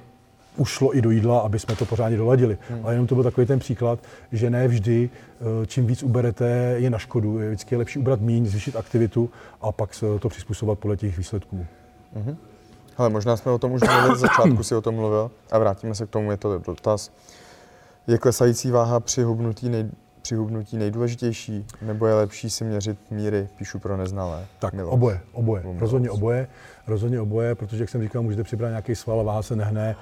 ušlo 0.57 0.97
i 0.97 1.03
do 1.03 1.11
jídla, 1.11 1.41
aby 1.41 1.59
jsme 1.59 1.77
to 1.77 1.85
pořádně 1.85 2.17
doladili. 2.17 2.59
Hmm. 2.71 2.81
Ale 2.85 2.95
jenom 2.95 3.07
to 3.07 3.15
byl 3.15 3.25
takový 3.25 3.47
ten 3.47 3.59
příklad, 3.59 3.99
že 4.33 4.51
ne 4.51 4.69
vždy, 4.69 5.11
eh, 5.41 5.67
čím 5.67 5.87
víc 5.87 6.03
uberete, 6.03 6.75
je 6.77 6.91
na 6.91 6.99
škodu. 6.99 7.38
Je 7.38 7.49
vždycky 7.49 7.77
lepší 7.77 7.99
ubrat 7.99 8.21
míň, 8.21 8.47
zvýšit 8.47 8.77
aktivitu 8.77 9.31
a 9.61 9.73
pak 9.73 9.95
se 9.95 10.07
to 10.19 10.29
přizpůsobovat 10.29 10.79
podle 10.79 10.97
těch 10.97 11.19
výsledků. 11.19 11.67
Ale 12.97 13.09
možná 13.09 13.37
jsme 13.37 13.53
o 13.53 13.59
tom 13.59 13.73
už 13.73 13.81
mluvili, 13.83 14.17
z 14.17 14.21
začátku 14.21 14.62
si 14.62 14.75
o 14.75 14.81
tom 14.81 14.95
mluvil 14.95 15.31
a 15.51 15.59
vrátíme 15.59 15.95
se 15.95 16.07
k 16.07 16.11
tomu, 16.11 16.31
je 16.31 16.37
to 16.37 16.59
dotaz. 16.59 17.11
Je 18.07 18.19
klesající 18.19 18.71
váha 18.71 19.01
při 19.01 19.23
hubnutí 19.23 19.69
nej, 19.69 19.91
při 20.23 20.35
hubnutí 20.35 20.77
nejdůležitější, 20.77 21.67
nebo 21.83 22.07
je 22.07 22.15
lepší 22.15 22.51
si 22.51 22.65
měřit 22.65 22.99
míry, 23.11 23.49
píšu 23.59 23.79
pro 23.79 23.97
neznalé? 23.97 24.47
Tak 24.59 24.75
Miloš. 24.75 24.93
oboje, 24.93 25.21
oboje, 25.33 25.62
rozhodně 25.79 26.11
oboje, 26.11 26.49
rozhodně 26.87 27.21
oboje, 27.21 27.55
protože 27.55 27.83
jak 27.83 27.88
jsem 27.88 28.03
říkal, 28.03 28.23
můžete 28.23 28.45
přibrat 28.45 28.68
nějaký 28.68 28.95
sval 28.95 29.21
a 29.21 29.23
váha 29.23 29.42
se 29.42 29.57
nehne. 29.57 29.97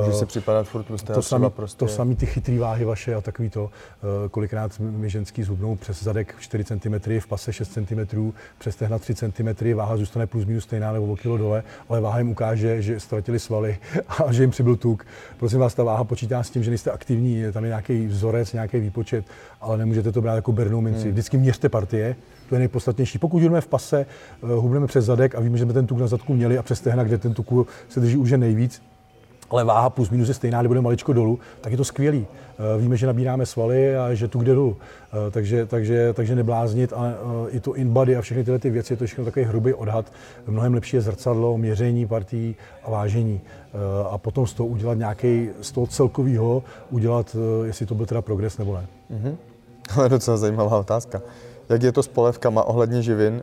Může 0.00 0.16
Eh, 0.16 0.18
si 0.18 0.26
připadat 0.26 0.66
furt 0.66 0.86
a 1.10 1.14
to 1.14 1.22
samý, 1.22 1.50
prostě... 1.50 1.78
to 1.78 1.88
samý 1.88 2.16
ty 2.16 2.26
chytrý 2.26 2.58
váhy 2.58 2.84
vaše 2.84 3.14
a 3.14 3.20
takový 3.20 3.50
to, 3.50 3.70
eh, 3.70 4.28
kolikrát 4.28 4.72
my 4.78 5.10
ženský 5.10 5.42
zhubnou 5.42 5.76
přes 5.76 6.02
zadek 6.02 6.34
4 6.38 6.64
cm, 6.64 7.20
v 7.20 7.26
pase 7.26 7.52
6 7.52 7.72
cm, 7.72 8.32
přes 8.58 8.76
tehna 8.76 8.98
3 8.98 9.14
cm, 9.14 9.74
váha 9.74 9.96
zůstane 9.96 10.26
plus 10.26 10.44
minus 10.44 10.64
stejná 10.64 10.92
nebo 10.92 11.12
o 11.12 11.16
kilo 11.16 11.36
dole, 11.36 11.62
ale 11.88 12.00
váha 12.00 12.18
jim 12.18 12.30
ukáže, 12.30 12.82
že 12.82 13.00
ztratili 13.00 13.38
svaly 13.38 13.78
a 14.08 14.32
že 14.32 14.42
jim 14.42 14.50
přibyl 14.50 14.76
tuk. 14.76 15.06
Prosím 15.38 15.58
vás, 15.58 15.74
ta 15.74 15.84
váha 15.84 16.04
počítá 16.04 16.42
s 16.42 16.50
tím, 16.50 16.62
že 16.62 16.70
nejste 16.70 16.90
aktivní, 16.90 17.36
je 17.36 17.52
tam 17.52 17.64
je 17.64 17.68
nějaký 17.68 18.06
vzorec, 18.06 18.52
nějaký 18.52 18.80
výpočet, 18.80 19.24
ale 19.60 19.78
nemůžete 19.78 20.12
to 20.12 20.22
brát 20.22 20.34
jako 20.34 20.52
bernou 20.52 20.80
minci. 20.80 21.02
Hmm. 21.02 21.10
Vždycky 21.10 21.36
měřte 21.36 21.68
partie, 21.68 22.16
to 22.48 22.54
je 22.54 22.58
nejpodstatnější. 22.58 23.18
Pokud 23.18 23.42
jdeme 23.42 23.60
v 23.60 23.66
pase, 23.66 24.06
eh, 24.42 24.46
hubneme 24.46 24.86
přes 24.86 25.04
zadek 25.04 25.34
a 25.34 25.40
víme, 25.40 25.58
že 25.58 25.64
jsme 25.64 25.72
ten 25.72 25.86
tuk 25.86 25.98
na 26.04 26.08
zadku 26.08 26.34
měli 26.34 26.58
a 26.58 26.62
přes 26.62 26.80
tehna, 26.80 27.04
kde 27.04 27.18
ten 27.18 27.34
tuk 27.34 27.68
se 27.88 28.00
drží 28.00 28.16
už 28.16 28.30
je 28.30 28.38
nejvíc, 28.38 28.82
ale 29.50 29.64
váha 29.64 29.90
plus 29.90 30.10
minus 30.10 30.28
je 30.28 30.34
stejná, 30.34 30.62
nebo 30.62 30.82
maličko 30.82 31.12
dolů, 31.12 31.38
tak 31.60 31.72
je 31.72 31.76
to 31.76 31.84
skvělý. 31.84 32.26
Eh, 32.26 32.80
Víme, 32.80 32.96
že 32.96 33.06
nabíráme 33.06 33.46
svaly 33.46 33.96
a 33.96 34.14
že 34.14 34.28
tu 34.28 34.42
jde 34.42 34.54
dolů. 34.54 34.76
Eh, 34.76 35.30
Takže, 35.30 35.66
takže, 35.66 36.12
takže 36.12 36.34
nebláznit 36.34 36.92
a 36.92 37.04
eh, 37.06 37.50
i 37.50 37.60
to 37.60 37.74
in-body 37.74 38.16
a 38.16 38.20
všechny 38.20 38.44
tyhle 38.44 38.58
ty 38.58 38.70
věci, 38.70 38.92
je 38.92 38.96
to 38.96 39.06
všechno 39.06 39.24
takový 39.24 39.44
hrubý 39.44 39.74
odhad. 39.74 40.12
Mnohem 40.46 40.74
lepší 40.74 40.96
je 40.96 41.02
zrcadlo, 41.02 41.58
měření 41.58 42.06
partí 42.06 42.56
a 42.84 42.90
vážení. 42.90 43.40
A 44.10 44.18
potom 44.18 44.46
z 44.46 44.54
toho 44.54 44.66
udělat 44.66 44.98
nějaký, 44.98 45.48
z 45.60 45.72
toho 45.72 45.86
celkového 45.86 46.62
udělat, 46.90 47.36
jestli 47.64 47.86
to 47.86 47.94
byl 47.94 48.06
teda 48.06 48.22
progres 48.22 48.58
nebo 48.58 48.74
ne. 48.74 48.86
Ale 49.96 50.08
docela 50.08 50.36
zajímavá 50.36 50.78
otázka. 50.78 51.22
Jak 51.68 51.82
je 51.82 51.92
to 51.92 52.02
s 52.02 52.08
polevkama 52.08 52.64
ohledně 52.64 53.02
živin 53.02 53.42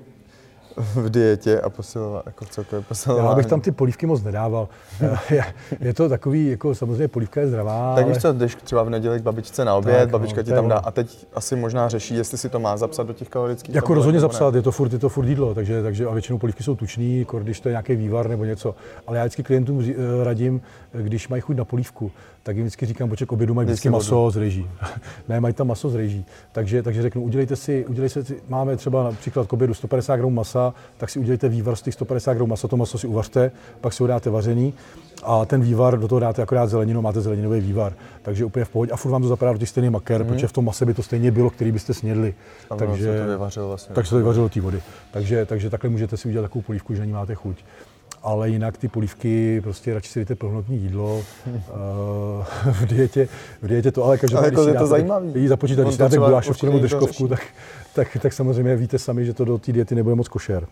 v 0.78 1.10
dietě 1.10 1.62
a 1.62 1.70
posilování, 1.70 2.24
jako 2.26 2.46
celkově 2.46 2.86
posilování? 2.88 3.28
Já 3.30 3.36
bych 3.36 3.46
tam 3.46 3.62
ty 3.62 3.72
polívky 3.72 4.06
moc 4.06 4.24
nedával. 4.24 4.70
Je, 5.30 5.44
je 5.80 5.94
to 5.94 6.10
takový, 6.10 6.48
jako 6.50 6.76
samozřejmě 6.76 7.08
polívka 7.08 7.42
je 7.42 7.48
zdravá, 7.48 7.96
Tak 7.96 8.04
ale... 8.04 8.14
víš 8.14 8.22
co, 8.22 8.34
jdeš 8.34 8.56
třeba 8.56 8.84
v 8.84 8.90
neděli 8.90 9.20
k 9.20 9.24
babičce 9.24 9.66
na 9.66 9.76
oběd, 9.76 10.00
Tak, 10.00 10.12
no, 10.12 10.20
babička 10.20 10.42
ti 10.42 10.48
to 10.48 10.52
je 10.52 10.56
tam 10.56 10.70
dá 10.70 10.78
a 10.78 10.92
teď 10.92 11.28
asi 11.34 11.56
možná 11.56 11.90
řeší, 11.90 12.16
jestli 12.16 12.38
si 12.38 12.50
to 12.50 12.60
má 12.60 12.78
zapsat 12.78 13.08
do 13.08 13.14
těch 13.14 13.30
kalorických 13.30 13.76
Jako 13.76 13.94
rozhodně 13.94 14.20
zapsat, 14.20 14.56
je 14.56 14.62
to 14.62 14.72
furt, 14.72 14.94
je 14.94 15.00
to 15.00 15.10
furt 15.10 15.26
jídlo, 15.26 15.54
takže, 15.54 15.84
takže 15.84 16.06
a 16.06 16.14
většinou 16.14 16.38
polívky 16.38 16.64
jsou 16.64 16.76
tučný, 16.76 17.26
kor, 17.26 17.44
když 17.44 17.60
to 17.60 17.70
je 17.70 17.74
nějaký 17.74 17.96
vývar 17.96 18.30
nebo 18.30 18.46
něco. 18.46 18.76
Ale 19.08 19.18
já 19.18 19.24
vždycky 19.24 19.44
klientům 19.44 19.86
eh, 19.90 20.24
radím, 20.24 20.62
eh, 20.94 21.04
když 21.04 21.28
mají 21.28 21.42
chuť 21.42 21.58
na 21.58 21.66
polívku, 21.66 22.12
tak 22.44 22.56
jim 22.56 22.66
vždycky 22.66 22.86
říkám, 22.86 23.10
poček 23.10 23.32
obědu 23.32 23.54
mají 23.54 23.66
vždycky 23.66 23.82
si 23.82 23.90
vodu. 23.90 23.98
maso 23.98 24.32
z 24.32 24.38
rejží. 24.38 24.70
ne, 25.30 25.40
mají 25.40 25.54
tam 25.54 25.68
maso 25.68 25.90
z 25.90 25.96
rejží. 25.96 26.26
Takže, 26.52 26.84
takže 26.84 27.02
řeknu, 27.02 27.22
udělejte 27.22 27.56
si, 27.56 27.86
udělejte 27.86 28.24
si, 28.24 28.42
máme 28.50 28.78
třeba 28.78 29.04
například 29.04 29.48
k 29.48 29.54
obědu 29.54 29.74
150 29.74 30.16
gramů 30.16 30.32
masa, 30.32 30.74
tak 30.98 31.10
si 31.10 31.20
udělejte 31.20 31.50
vývar 31.50 31.76
z 31.76 31.82
těch 31.82 31.94
150 31.94 32.34
gramů 32.34 32.48
masa, 32.48 32.68
to 32.68 32.78
maso 32.78 32.98
si 32.98 33.08
uvařte, 33.08 33.52
pak 33.82 33.94
si 33.94 34.04
ho 34.04 34.08
dáte 34.08 34.30
vařený 34.30 34.74
a 35.24 35.46
ten 35.46 35.62
vývar 35.62 36.00
do 36.00 36.08
toho 36.08 36.20
dáte 36.20 36.42
akorát 36.42 36.68
zeleninu, 36.68 37.02
máte 37.02 37.22
zeleninový 37.22 37.60
vývar. 37.60 37.94
Takže 38.22 38.46
úplně 38.46 38.66
v 38.66 38.70
pohodě. 38.70 38.92
A 38.92 38.96
furt 38.96 39.12
vám 39.12 39.22
to 39.22 39.28
zapadá 39.28 39.52
do 39.52 39.58
těch 39.58 39.70
stejných 39.70 39.92
maker, 39.92 40.24
protože 40.24 40.48
v 40.48 40.54
tom 40.54 40.66
mase 40.66 40.86
by 40.86 40.94
to 40.94 41.04
stejně 41.04 41.32
bylo, 41.32 41.50
který 41.50 41.72
byste 41.72 41.94
snědli. 41.94 42.34
A 42.70 42.76
ono 42.76 42.98
se 42.98 43.20
to 43.20 43.28
vyvařilo 43.28 43.68
vlastně. 43.68 43.96
Tak 43.96 44.06
se 44.06 44.10
to 44.10 44.18
vyvařilo 44.18 44.50
té 44.50 44.62
vody. 44.62 44.82
Takže, 45.12 45.46
takže 45.46 45.70
takhle 45.70 45.90
můžete 45.90 46.18
si 46.18 46.28
udělat 46.28 46.44
takovou 46.44 46.62
polívku, 46.62 46.94
že 46.94 47.00
na 47.00 47.06
ní 47.06 47.12
máte 47.12 47.36
chuť. 47.36 47.64
Ale 48.24 48.50
jinak 48.50 48.78
ty 48.78 48.88
polívky, 48.88 49.62
prostě 49.62 49.94
radši 49.94 50.10
si 50.12 50.20
dejte 50.20 50.36
plnohodnotné 50.36 50.76
jídlo. 50.76 51.22
Eh, 52.68 52.72
v, 52.72 52.86
dietě, 52.86 53.28
v 53.62 53.68
dietě 53.68 53.92
to 53.92 54.04
ale 54.06 54.18
každopádně, 54.18 54.48
jako 54.58 54.68
je 54.68 54.74
to 54.74 54.88
zajímavý. 54.88 55.32
Jí 55.36 55.48
započítat, 55.48 55.86
když 55.86 55.98
dáte 55.98 56.18
gulášovku 56.18 56.66
nebo 56.66 56.80
držkovku, 56.80 57.28
tak, 57.28 57.42
tak, 57.96 58.18
tak, 58.22 58.34
samozřejmě 58.34 58.76
víte 58.76 59.00
sami, 59.00 59.26
že 59.26 59.34
to 59.34 59.46
do 59.46 59.58
té 59.58 59.72
diety 59.72 59.96
nebude 59.96 60.16
moc 60.16 60.28
košer. 60.28 60.68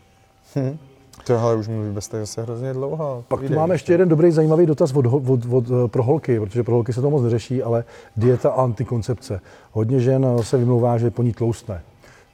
To 1.24 1.40
ale 1.40 1.56
už 1.56 1.68
mluví 1.68 1.92
bez 1.92 2.08
toho 2.08 2.26
zase 2.26 2.42
hrozně 2.42 2.74
dlouho. 2.74 3.24
Pak 3.28 3.42
tu 3.42 3.54
máme 3.54 3.76
ještě 3.76 3.94
jeden 3.94 4.10
dobrý 4.10 4.32
zajímavý 4.32 4.66
dotaz 4.66 4.94
od, 4.94 5.06
ho- 5.06 5.22
od, 5.28 5.40
od, 5.52 5.66
eh, 5.70 5.88
pro 5.88 6.04
holky, 6.04 6.40
protože 6.40 6.64
pro 6.64 6.74
holky 6.76 6.94
se 6.94 7.02
to 7.02 7.10
moc 7.10 7.24
neřeší, 7.24 7.64
ale 7.64 7.84
dieta 8.18 8.50
a 8.50 8.62
antikoncepce. 8.64 9.42
Hodně 9.72 10.00
žen 10.00 10.26
eh, 10.40 10.44
se 10.44 10.58
vymlouvá, 10.58 10.98
že 10.98 11.12
po 11.12 11.24
ní 11.24 11.34
tloustne. 11.34 11.82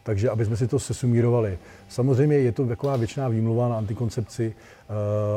Takže 0.06 0.30
aby 0.30 0.46
jsme 0.46 0.58
si 0.58 0.68
to 0.68 0.80
sesumírovali. 0.80 1.58
Samozřejmě 1.90 2.38
je 2.38 2.52
to 2.52 2.66
taková 2.66 2.98
většiná 2.98 3.28
výmluva 3.28 3.70
na 3.70 3.78
antikoncepci, 3.78 4.54
eh, 4.54 4.94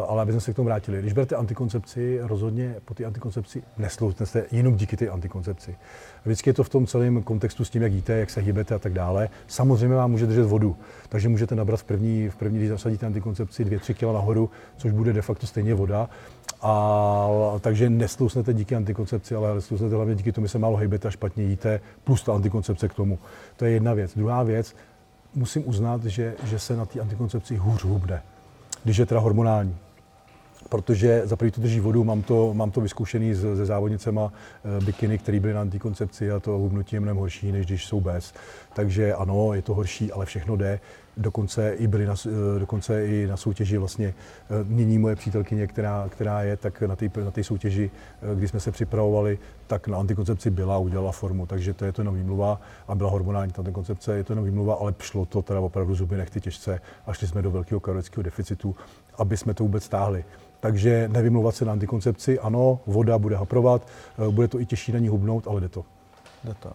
ale 0.09 0.22
aby 0.22 0.33
jsme 0.33 0.40
se 0.40 0.52
k 0.52 0.57
tomu 0.57 0.66
vrátili. 0.66 1.00
Když 1.00 1.12
berete 1.12 1.37
antikoncepci, 1.37 2.18
rozhodně 2.22 2.74
po 2.85 2.94
té 2.94 3.04
antikoncepci 3.04 3.62
nesloutnete 3.78 4.44
jenom 4.50 4.76
díky 4.76 4.96
té 4.96 5.09
antikoncepci. 5.09 5.76
Vždycky 6.24 6.50
je 6.50 6.54
to 6.54 6.64
v 6.64 6.68
tom 6.68 6.87
celém 6.87 7.22
kontextu 7.22 7.64
s 7.64 7.70
tím, 7.70 7.83
jak 7.83 7.92
jíte, 7.92 8.12
jak 8.12 8.31
se 8.31 8.40
hýbete 8.40 8.74
a 8.74 8.78
tak 8.78 8.92
dále. 8.92 9.28
Samozřejmě 9.46 9.96
vám 9.96 10.11
může 10.11 10.26
držet 10.26 10.44
vodu, 10.44 10.76
takže 11.09 11.28
můžete 11.28 11.54
nabrat 11.54 11.81
v 11.81 11.85
první, 11.85 12.28
v 12.28 12.37
první 12.37 12.59
když 12.59 12.68
zasadíte 12.68 13.07
antikoncepci 13.07 13.64
2-3 13.64 13.94
kg 13.94 14.02
nahoru, 14.02 14.50
což 14.76 14.92
bude 14.92 15.12
de 15.12 15.22
facto 15.22 15.46
stejně 15.46 15.74
voda. 15.74 16.11
A, 16.62 17.29
takže 17.61 17.90
neslousnete 17.90 18.55
díky 18.55 18.77
antikoncepci, 18.77 19.35
ale 19.35 19.55
neslousnete 19.55 19.94
hlavně 19.94 20.14
díky 20.14 20.33
tomu, 20.33 20.47
že 20.47 20.51
se 20.51 20.59
málo 20.59 20.77
hejbete 20.77 21.09
a 21.09 21.11
špatně 21.11 21.44
jíte, 21.44 21.81
plus 22.05 22.23
ta 22.23 22.35
antikoncepce 22.35 22.88
k 22.88 22.94
tomu. 22.94 23.18
To 23.57 23.64
je 23.64 23.71
jedna 23.71 23.94
věc. 23.94 24.14
Druhá 24.16 24.42
věc, 24.42 24.75
musím 25.35 25.68
uznat, 25.68 26.05
že, 26.05 26.35
že 26.44 26.59
se 26.59 26.77
na 26.77 26.87
té 26.87 27.01
antikoncepci 27.01 27.57
hůř 27.57 27.85
hubne, 27.85 28.23
když 28.85 28.97
je 28.97 29.07
teda 29.07 29.21
hormonální 29.21 29.77
protože 30.68 31.22
za 31.24 31.37
prvý 31.37 31.50
to 31.50 31.61
drží 31.61 31.81
vodu, 31.81 32.04
mám 32.04 32.22
to, 32.22 32.54
mám 32.54 32.70
to 32.70 32.81
vyzkoušený 32.81 33.35
se 33.35 33.66
závodnicema 33.66 34.33
eh, 34.33 34.85
bikiny, 34.85 35.18
které 35.18 35.40
byly 35.40 35.54
na 35.54 35.61
antikoncepci 35.61 36.31
a 36.31 36.40
to 36.40 36.50
hubnutí 36.50 36.96
je 36.96 37.00
mnohem 37.00 37.16
horší, 37.16 37.52
než 37.52 37.66
když 37.66 37.87
jsou 37.87 38.00
bez. 38.00 38.35
Takže 38.74 39.14
ano, 39.14 39.54
je 39.54 39.62
to 39.62 39.74
horší, 39.74 40.12
ale 40.12 40.26
všechno 40.26 40.57
jde. 40.57 40.81
Dokonce 41.16 41.72
i, 41.72 41.87
byli 41.87 42.07
na, 42.07 42.14
eh, 42.26 42.59
dokonce 42.59 43.07
i 43.07 43.26
na 43.26 43.37
soutěži 43.37 43.78
vlastně 43.78 44.07
eh, 44.07 44.64
nyní 44.68 44.98
moje 44.98 45.16
přítelkyně, 45.16 45.66
která, 45.66 46.09
která 46.09 46.42
je, 46.42 46.57
tak 46.57 46.83
na 46.83 46.96
té 46.96 47.11
na 47.24 47.33
soutěži, 47.42 47.90
kdy 48.35 48.48
jsme 48.48 48.61
se 48.61 48.70
připravovali, 48.70 49.38
tak 49.66 49.88
na 49.88 49.98
antikoncepci 49.98 50.50
byla 50.50 50.74
a 50.74 50.78
udělala 50.78 51.12
formu. 51.12 51.46
Takže 51.46 51.74
to 51.74 51.85
je 51.85 51.92
to 51.92 52.00
jenom 52.00 52.14
výmluva 52.14 52.61
a 52.88 52.94
byla 52.94 53.11
hormonální 53.11 53.52
ta 53.52 53.59
antikoncepce, 53.62 54.16
je 54.16 54.24
to 54.24 54.33
jenom 54.33 54.44
výmluva, 54.44 54.74
ale 54.74 54.94
šlo 55.00 55.24
to 55.24 55.42
teda 55.42 55.61
opravdu 55.61 55.94
zuby 55.94 56.16
nechty 56.16 56.40
těžce 56.40 56.81
a 57.07 57.12
šli 57.12 57.26
jsme 57.26 57.42
do 57.42 57.50
velkého 57.50 57.81
kalorického 57.81 58.22
deficitu, 58.22 58.76
aby 59.18 59.37
jsme 59.37 59.54
to 59.54 59.64
vůbec 59.64 59.85
stáhli. 59.85 60.24
Takže 60.61 61.09
nevymlouvat 61.12 61.57
se 61.57 61.64
na 61.64 61.72
antikoncepci, 61.72 62.38
ano, 62.38 62.81
voda 62.87 63.18
bude 63.18 63.37
haprovat, 63.37 63.87
eh, 64.18 64.31
bude 64.31 64.48
to 64.48 64.61
i 64.61 64.66
těžší 64.66 64.92
na 64.92 64.98
ní 64.98 65.09
hubnout, 65.09 65.48
ale 65.48 65.61
jde 65.61 65.68
to. 65.68 65.85
Jde 66.44 66.54
to. 66.54 66.72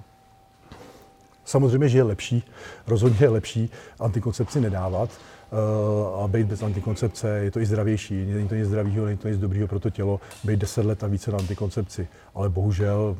Samozřejmě, 1.46 1.90
že 1.90 1.98
je 1.98 2.04
lepší, 2.04 2.44
rozhodně 2.88 3.26
je 3.26 3.30
lepší 3.30 3.70
antikoncepci 4.00 4.62
nedávat 4.62 5.10
eh, 5.10 6.24
a 6.24 6.28
být 6.28 6.48
bez 6.48 6.64
antikoncepce, 6.64 7.30
je 7.30 7.52
to 7.52 7.60
i 7.60 7.66
zdravější, 7.66 8.26
není 8.26 8.48
to 8.48 8.56
nic 8.56 8.68
zdravého, 8.68 9.06
není 9.06 9.18
to 9.18 9.28
nic 9.28 9.40
dobrého 9.40 9.68
pro 9.68 9.80
to 9.80 9.90
tělo, 9.90 10.20
být 10.44 10.60
10 10.60 10.86
let 10.86 11.04
a 11.04 11.08
více 11.08 11.32
na 11.32 11.38
antikoncepci. 11.38 12.08
Ale 12.36 12.50
bohužel 12.50 13.18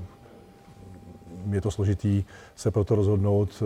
je 1.52 1.62
to 1.62 1.72
složitý 1.72 2.24
se 2.56 2.72
pro 2.72 2.84
to 2.84 2.96
rozhodnout, 2.96 3.64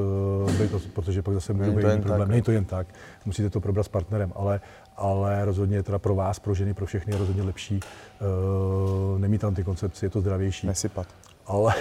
eh, 0.63 0.79
protože 0.93 1.21
pak 1.21 1.33
zase 1.33 1.53
může 1.53 1.71
být 1.71 1.81
problém. 1.81 2.01
tak. 2.01 2.27
Není 2.27 2.41
to 2.41 2.51
jen 2.51 2.65
tak, 2.65 2.87
musíte 3.25 3.49
to 3.49 3.61
probrat 3.61 3.85
s 3.85 3.89
partnerem, 3.89 4.31
ale, 4.35 4.61
ale 4.97 5.45
rozhodně 5.45 5.83
teda 5.83 5.99
pro 5.99 6.15
vás, 6.15 6.39
pro 6.39 6.53
ženy, 6.53 6.73
pro 6.73 6.85
všechny 6.85 7.13
je 7.13 7.19
rozhodně 7.19 7.43
lepší 7.43 7.79
uh, 7.79 9.19
nemít 9.19 9.43
antikoncepci, 9.43 10.05
je 10.05 10.09
to 10.09 10.21
zdravější 10.21 10.67
Nesypat. 10.67 11.07
ale, 11.47 11.73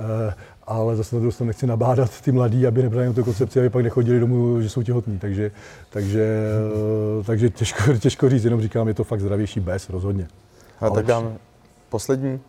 eh, 0.00 0.34
ale 0.66 0.96
zase 0.96 1.16
na 1.16 1.20
druhou 1.20 1.32
stranu 1.32 1.46
nechci 1.46 1.66
nabádat 1.66 2.20
ty 2.20 2.32
mladí, 2.32 2.66
aby 2.66 2.82
nebrali 2.82 3.14
tu 3.14 3.24
koncepci, 3.24 3.58
aby 3.58 3.70
pak 3.70 3.84
nechodili 3.84 4.20
domů, 4.20 4.62
že 4.62 4.70
jsou 4.70 4.82
těhotní. 4.82 5.18
Takže, 5.18 5.50
takže, 5.90 6.38
eh, 7.20 7.24
takže 7.24 7.50
těžko, 7.50 7.96
těžko 7.98 8.28
říct, 8.28 8.44
jenom 8.44 8.60
říkám, 8.60 8.88
je 8.88 8.94
to 8.94 9.04
fakt 9.04 9.20
zdravější 9.20 9.60
bez, 9.60 9.88
rozhodně. 9.88 10.28
A 10.80 10.86
Ale 10.86 10.94
tak 10.94 11.06
dám 11.06 11.38
poslední. 11.88 12.40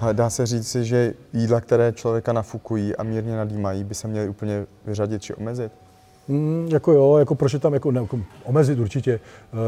Ale 0.00 0.14
dá 0.14 0.30
se 0.30 0.46
říci, 0.46 0.84
že 0.84 1.14
jídla, 1.32 1.60
které 1.60 1.92
člověka 1.92 2.32
nafukují 2.32 2.96
a 2.96 3.02
mírně 3.02 3.36
nadýmají, 3.36 3.84
by 3.84 3.94
se 3.94 4.08
měly 4.08 4.28
úplně 4.28 4.66
vyřadit 4.86 5.22
či 5.22 5.34
omezit? 5.34 5.72
Mm, 6.28 6.68
jako 6.70 6.92
jo, 6.92 7.16
jako 7.16 7.34
proč 7.34 7.52
je 7.52 7.58
tam 7.58 7.74
jako, 7.74 7.90
ne, 7.92 8.00
jako 8.00 8.20
omezit 8.44 8.78
určitě. 8.78 9.20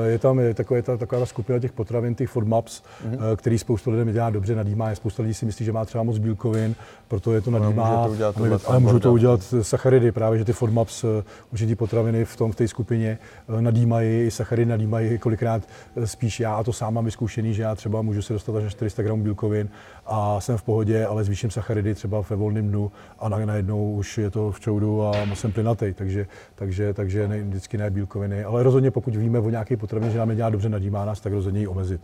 Eh, 0.04 0.08
Je 0.10 0.18
tam 0.18 0.38
je 0.38 0.54
takové, 0.54 0.82
ta, 0.82 0.96
taková 0.96 1.20
ta 1.20 1.26
skupina 1.26 1.58
těch 1.58 1.72
potravin, 1.72 2.14
těch 2.14 2.28
FODMAPs, 2.28 2.82
mm-hmm. 2.82 3.36
který 3.36 3.58
spoustu 3.58 3.90
lidem 3.90 4.12
dělá 4.12 4.30
dobře, 4.30 4.54
nadýmá. 4.54 4.90
je. 4.90 4.96
Spousta 4.96 5.22
lidí 5.22 5.34
si 5.34 5.46
myslí, 5.46 5.64
že 5.64 5.72
má 5.72 5.84
třeba 5.84 6.04
moc 6.04 6.18
bílkovin, 6.18 6.74
proto 7.08 7.32
je 7.32 7.40
to 7.40 7.50
Ale 7.50 7.60
nadýmá. 7.60 8.06
může 8.06 8.08
to 8.08 8.12
udělat 8.12 8.36
ale, 8.38 8.58
ale 8.66 8.80
můžou 8.80 8.98
to 8.98 9.12
udělat 9.12 9.54
sacharidy, 9.62 10.12
právě 10.12 10.38
že 10.38 10.44
ty 10.44 10.52
FODMAPs, 10.52 11.04
eh, 11.04 11.24
určitý 11.52 11.74
potraviny 11.74 12.24
v 12.24 12.36
tom 12.36 12.52
v 12.52 12.56
té 12.56 12.68
skupině 12.68 13.18
eh, 13.58 13.62
nadýmají, 13.62 14.26
i 14.26 14.30
sacharidy 14.30 14.70
nadýmají 14.70 15.18
kolikrát 15.18 15.62
eh, 15.96 16.06
spíš 16.06 16.40
já, 16.40 16.54
a 16.54 16.62
to 16.64 16.72
sám 16.72 16.94
mám 16.94 17.04
vyzkoušený, 17.04 17.54
že 17.54 17.62
já 17.62 17.74
třeba 17.74 18.02
můžu 18.02 18.22
se 18.22 18.32
dostat 18.32 18.56
až 18.56 18.64
na 18.64 18.70
400 18.70 19.02
gramů 19.02 19.22
bílkovin 19.22 19.68
a 20.06 20.40
jsem 20.40 20.56
v 20.56 20.62
pohodě, 20.62 21.06
ale 21.06 21.24
zvýším 21.24 21.50
sacharidy 21.50 21.94
třeba 21.94 22.20
ve 22.30 22.36
volném 22.36 22.68
dnu 22.68 22.92
a 23.18 23.28
na- 23.28 23.46
najednou 23.46 23.92
už 23.92 24.18
je 24.18 24.30
to 24.30 24.52
v 24.52 24.60
čoudu 24.60 25.02
a 25.06 25.12
jsem 25.34 25.52
plynatej. 25.52 25.94
Takže, 25.94 26.26
takže, 26.54 26.94
takže 26.94 27.28
ne, 27.28 27.40
vždycky 27.42 27.78
ne 27.78 27.90
bílkoviny. 27.90 28.44
Ale 28.44 28.62
rozhodně 28.62 28.90
pokud 28.90 29.16
víme 29.16 29.38
o 29.38 29.50
nějaké 29.50 29.76
potravině, 29.76 30.10
že 30.12 30.18
nám 30.18 30.28
nedělá 30.28 30.50
dobře, 30.50 30.68
nadímá 30.68 31.04
nás, 31.04 31.20
tak 31.20 31.32
rozhodně 31.32 31.60
ji 31.60 31.66
omezit. 31.66 32.00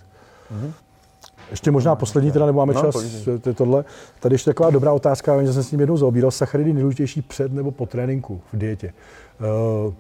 Mm-hmm. 0.53 0.73
Ještě 1.51 1.71
možná 1.71 1.95
poslední, 1.95 2.33
teda 2.33 2.47
nebo 2.47 2.57
máme 2.57 2.75
no, 2.75 2.81
čas, 2.81 2.95
to 3.41 3.49
je 3.49 3.55
tohle. 3.55 3.85
Tady 4.21 4.35
ještě 4.35 4.51
taková 4.51 4.71
dobrá 4.71 4.93
otázka, 4.93 5.43
že 5.43 5.53
jsem 5.53 5.63
s 5.63 5.71
ním 5.71 5.81
jednou 5.81 5.97
zaobíral. 5.97 6.31
Sacharidy 6.31 6.73
nejdůležitější 6.73 7.23
před 7.23 7.53
nebo 7.53 7.71
po 7.71 7.87
tréninku 7.87 8.41
v 8.53 8.57
dietě. 8.57 8.93
Uh, 9.87 9.95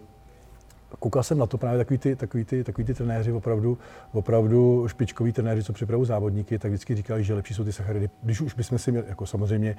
koukal 0.98 1.22
jsem 1.22 1.38
na 1.38 1.46
to 1.46 1.58
právě 1.58 1.78
takový 1.78 1.98
ty, 1.98 2.16
takový 2.16 2.44
ty, 2.44 2.64
takový 2.64 2.84
ty 2.84 2.94
trenéři, 2.94 3.32
opravdu, 3.32 3.78
opravdu 4.12 4.88
špičkoví 4.88 5.32
trenéři, 5.32 5.62
co 5.62 5.72
připravují 5.72 6.08
závodníky, 6.08 6.58
tak 6.58 6.70
vždycky 6.70 6.94
říkali, 6.94 7.24
že 7.24 7.34
lepší 7.34 7.54
jsou 7.54 7.64
ty 7.64 7.72
sacharidy. 7.72 8.10
Když 8.22 8.40
už 8.40 8.54
bychom 8.54 8.78
si 8.78 8.90
měli, 8.90 9.06
jako 9.08 9.26
samozřejmě, 9.26 9.76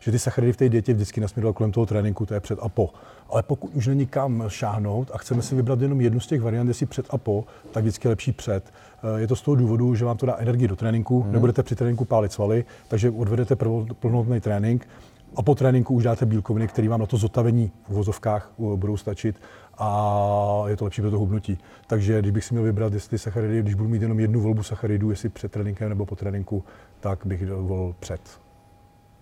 že 0.00 0.10
ty 0.10 0.18
sacharidy 0.18 0.52
v 0.52 0.56
té 0.56 0.68
dietě 0.68 0.94
vždycky 0.94 1.20
nasměroval 1.20 1.52
kolem 1.52 1.72
toho 1.72 1.86
tréninku, 1.86 2.26
to 2.26 2.34
je 2.34 2.40
před 2.40 2.58
a 2.62 2.68
po. 2.68 2.90
Ale 3.30 3.42
pokud 3.42 3.74
už 3.74 3.86
není 3.86 4.06
kam 4.06 4.44
šáhnout 4.48 5.10
a 5.12 5.18
chceme 5.18 5.42
si 5.42 5.54
vybrat 5.54 5.80
jenom 5.80 6.00
jednu 6.00 6.20
z 6.20 6.26
těch 6.26 6.42
variant, 6.42 6.68
jestli 6.68 6.86
před 6.86 7.06
a 7.10 7.18
po, 7.18 7.44
tak 7.72 7.84
vždycky 7.84 8.06
je 8.06 8.10
lepší 8.10 8.32
před. 8.32 8.72
Eh, 9.06 9.20
je 9.20 9.26
to 9.26 9.36
z 9.36 9.42
toho 9.42 9.54
důvodu, 9.54 9.94
že 9.94 10.04
vám 10.04 10.16
to 10.16 10.26
dá 10.26 10.36
energii 10.36 10.68
do 10.68 10.76
tréninku, 10.76 11.22
hmm. 11.22 11.32
nebudete 11.32 11.62
při 11.62 11.76
tréninku 11.76 12.04
pálit 12.04 12.32
svaly, 12.32 12.64
takže 12.88 13.10
odvedete 13.10 13.56
plnohodnotný 14.00 14.40
trénink 14.40 14.88
a 15.36 15.42
po 15.42 15.54
tréninku 15.54 15.94
už 15.94 16.04
dáte 16.04 16.26
bílkoviny, 16.26 16.68
které 16.68 16.88
vám 16.88 17.00
na 17.00 17.06
to 17.06 17.16
zotavení 17.16 17.72
v 17.88 17.92
vozovkách 17.92 18.52
eh, 18.58 18.76
budou 18.76 18.96
stačit 18.96 19.40
a 19.78 20.64
je 20.66 20.76
to 20.76 20.84
lepší 20.84 21.02
pro 21.02 21.10
to 21.10 21.18
hubnutí. 21.18 21.58
Takže 21.86 22.20
když 22.20 22.30
bych 22.30 22.44
si 22.44 22.54
měl 22.54 22.64
vybrat, 22.64 22.92
jestli 22.92 23.18
sacharidy, 23.18 23.62
když 23.62 23.74
budu 23.74 23.88
mít 23.88 24.02
jenom 24.02 24.20
jednu 24.20 24.40
volbu 24.40 24.62
sacharidů, 24.62 25.10
jestli 25.10 25.28
před 25.28 25.52
tréninkem 25.52 25.88
nebo 25.88 26.06
po 26.06 26.16
tréninku, 26.16 26.64
tak 27.00 27.26
bych 27.26 27.50
volil 27.52 27.94
před. 28.00 28.20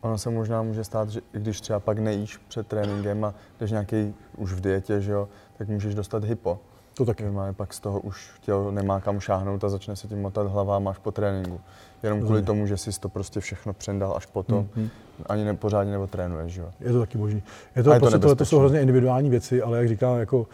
Ono 0.01 0.18
se 0.18 0.31
možná 0.31 0.62
může 0.62 0.85
stát, 0.85 1.09
že 1.09 1.20
i 1.35 1.38
když 1.38 1.61
třeba 1.61 1.81
pak 1.81 1.99
nejíš 1.99 2.37
před 2.37 2.66
tréninkem 2.66 3.25
a 3.25 3.35
jdeš 3.61 3.70
nějaký 3.70 4.14
už 4.37 4.53
v 4.53 4.61
dietě, 4.61 5.01
že 5.01 5.12
jo, 5.12 5.29
tak 5.59 5.68
můžeš 5.68 5.94
dostat 5.94 6.25
hypo. 6.25 6.61
To 6.95 7.05
taky. 7.05 7.31
Má 7.31 7.53
pak 7.53 7.75
z 7.75 7.81
toho 7.81 8.01
už 8.01 8.31
tělo 8.41 8.71
nemá 8.71 9.01
kam 9.01 9.21
šáhnout 9.21 9.65
a 9.65 9.69
začne 9.69 9.97
se 9.97 10.09
tím 10.09 10.23
motat 10.23 10.47
hlava 10.47 10.77
a 10.77 10.79
máš 10.79 10.99
po 10.99 11.13
tréninku. 11.13 11.61
Jenom 12.05 12.21
kvůli 12.21 12.43
tomu, 12.43 12.67
že 12.67 12.77
jsi 12.77 13.01
to 13.01 13.09
prostě 13.09 13.40
všechno 13.40 13.73
přendal 13.73 14.14
až 14.17 14.27
potom. 14.27 14.69
Mm-hmm 14.77 14.88
ani 15.27 15.45
ne, 15.45 15.55
pořádně 15.55 15.93
nebo 15.93 16.07
trénuješ, 16.07 16.53
že 16.53 16.61
jo? 16.61 16.69
Je 16.81 16.93
to 16.93 17.01
taky 17.01 17.19
možné. 17.19 17.43
Je 17.77 17.83
to, 17.83 17.93
je 17.93 18.01
prostě, 18.01 18.19
to, 18.19 18.35
to 18.35 18.45
jsou 18.45 18.59
hrozně 18.59 18.81
individuální 18.81 19.31
věci, 19.31 19.62
ale 19.62 19.79
jak 19.79 19.88
říkám, 19.88 20.19
jako 20.19 20.47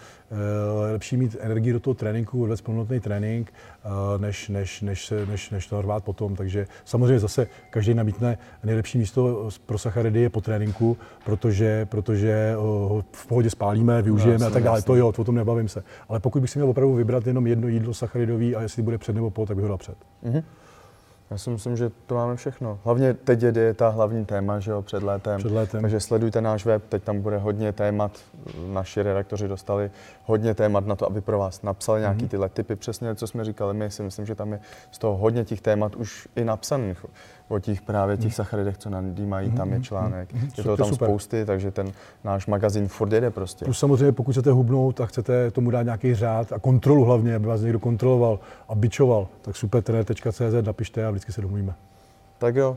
je 0.87 0.93
lepší 0.93 1.17
mít 1.17 1.37
energii 1.41 1.73
do 1.73 1.81
toho 1.81 1.95
tréninku, 1.95 2.43
odvést 2.43 2.61
plnotný 2.61 3.01
trénink, 3.01 3.53
než, 4.19 4.49
než, 4.49 4.83
než, 4.83 5.13
než, 5.29 5.51
než 5.51 5.67
to 5.67 5.83
rvát 5.83 6.05
potom. 6.05 6.37
Takže 6.37 6.67
samozřejmě 6.85 7.19
zase 7.19 7.47
každý 7.71 7.95
nabídne 7.95 8.39
nejlepší 8.65 8.99
místo 8.99 9.49
pro 9.67 9.79
sacharidy 9.79 10.21
je 10.21 10.31
po 10.31 10.41
tréninku, 10.41 10.97
protože, 11.25 11.87
protože 11.87 12.55
ho 12.57 13.05
v 13.13 13.27
pohodě 13.27 13.51
spálíme, 13.51 14.03
využijeme 14.03 14.39
no, 14.39 14.47
a 14.47 14.51
tak 14.51 14.63
dále. 14.63 14.83
To 14.83 14.97
jo, 14.97 15.13
o 15.19 15.25
tom 15.25 15.35
nebavím 15.35 15.69
se. 15.69 15.83
Ale 16.09 16.21
pokud 16.21 16.41
bych 16.41 16.51
si 16.51 16.59
měl 16.59 16.71
opravdu 16.71 16.95
vybrat 16.95 17.27
jenom 17.27 17.47
jedno 17.47 17.69
jídlo 17.69 17.95
sacharidový 17.95 18.57
a 18.57 18.63
jestli 18.63 18.83
bude 18.83 18.99
před 18.99 19.13
nebo 19.13 19.31
po, 19.31 19.47
tak 19.47 19.57
bych 19.57 19.63
ho 19.63 19.69
dal 19.69 19.79
před. 19.79 19.97
Mm-hmm. 20.25 20.43
Já 21.31 21.39
si 21.39 21.51
myslím, 21.51 21.77
že 21.77 21.91
to 22.07 22.15
máme 22.15 22.37
všechno. 22.37 22.79
Hlavně 22.85 23.15
teď 23.15 23.43
je 23.43 23.53
dieta 23.53 23.89
hlavní 23.89 24.25
téma, 24.25 24.61
že 24.61 24.71
jo, 24.71 24.83
před 24.83 25.03
létem. 25.03 25.39
Před 25.39 25.53
létem. 25.53 25.83
Takže 25.83 26.01
sledujte 26.01 26.41
náš 26.41 26.65
web, 26.65 26.83
teď 26.89 27.03
tam 27.03 27.21
bude 27.21 27.39
hodně 27.39 27.73
témat, 27.73 28.13
naši 28.67 29.03
redaktoři 29.03 29.49
dostali 29.49 29.91
hodně 30.25 30.55
témat 30.55 30.87
na 30.87 30.97
to, 30.97 31.07
aby 31.07 31.21
pro 31.21 31.39
vás 31.39 31.63
napsali 31.63 32.01
nějaký 32.01 32.23
mhm. 32.23 32.29
tyhle 32.29 32.49
typy, 32.49 32.77
přesně 32.77 33.15
co 33.15 33.27
jsme 33.27 33.45
říkali 33.45 33.75
my, 33.75 33.91
si 33.91 34.03
myslím, 34.03 34.27
že 34.27 34.35
tam 34.35 34.53
je 34.53 34.61
z 34.91 34.99
toho 34.99 35.17
hodně 35.17 35.45
těch 35.45 35.61
témat 35.61 35.97
už 35.97 36.29
i 36.37 36.45
napsaných 36.45 37.05
o 37.51 37.59
těch 37.59 37.83
právě 37.83 38.17
těch 38.17 38.27
mhm. 38.27 38.33
sacharidech, 38.35 38.79
co 38.79 38.91
nadýmají, 38.91 39.51
tam 39.51 39.69
je 39.69 39.75
mhm. 39.75 39.85
článek. 39.85 40.35
Je 40.59 40.65
toho 40.65 40.77
tam 40.77 40.89
super. 40.89 41.09
spousty, 41.09 41.45
takže 41.47 41.71
ten 41.71 41.93
náš 42.25 42.47
magazín 42.47 42.89
furt 42.89 43.13
jede 43.13 43.31
prostě. 43.31 43.65
Plus 43.65 43.79
samozřejmě, 43.79 44.13
pokud 44.13 44.33
chcete 44.33 44.51
hubnout 44.51 45.01
a 45.01 45.07
chcete 45.07 45.51
tomu 45.51 45.71
dát 45.71 45.83
nějaký 45.83 46.15
řád 46.15 46.53
a 46.53 46.59
kontrolu 46.59 47.05
hlavně, 47.05 47.35
aby 47.35 47.47
vás 47.47 47.61
někdo 47.61 47.79
kontroloval 47.79 48.41
a 48.69 48.75
bičoval, 48.75 49.29
tak 49.43 49.57
supertrener.cz 49.57 50.67
napište 50.67 51.07
a 51.07 51.11
vždycky 51.11 51.33
se 51.33 51.41
domluvíme. 51.41 51.75
Tak 52.39 52.57
jo, 52.57 52.77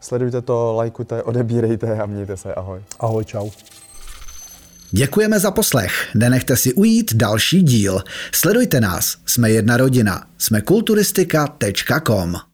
sledujte 0.00 0.42
to, 0.42 0.72
lajkujte, 0.72 1.22
odebírejte 1.22 1.98
a 1.98 2.06
mějte 2.06 2.36
se. 2.36 2.54
Ahoj. 2.54 2.80
Ahoj, 3.00 3.24
čau. 3.24 3.50
Děkujeme 4.90 5.40
za 5.40 5.50
poslech. 5.50 5.92
Nenechte 6.14 6.56
si 6.56 6.74
ujít 6.74 7.14
další 7.14 7.62
díl. 7.62 8.02
Sledujte 8.32 8.80
nás. 8.80 9.16
Jsme 9.26 9.50
jedna 9.50 9.76
rodina. 9.76 10.26
Jsme 10.38 10.60
kulturistika.com. 10.60 12.47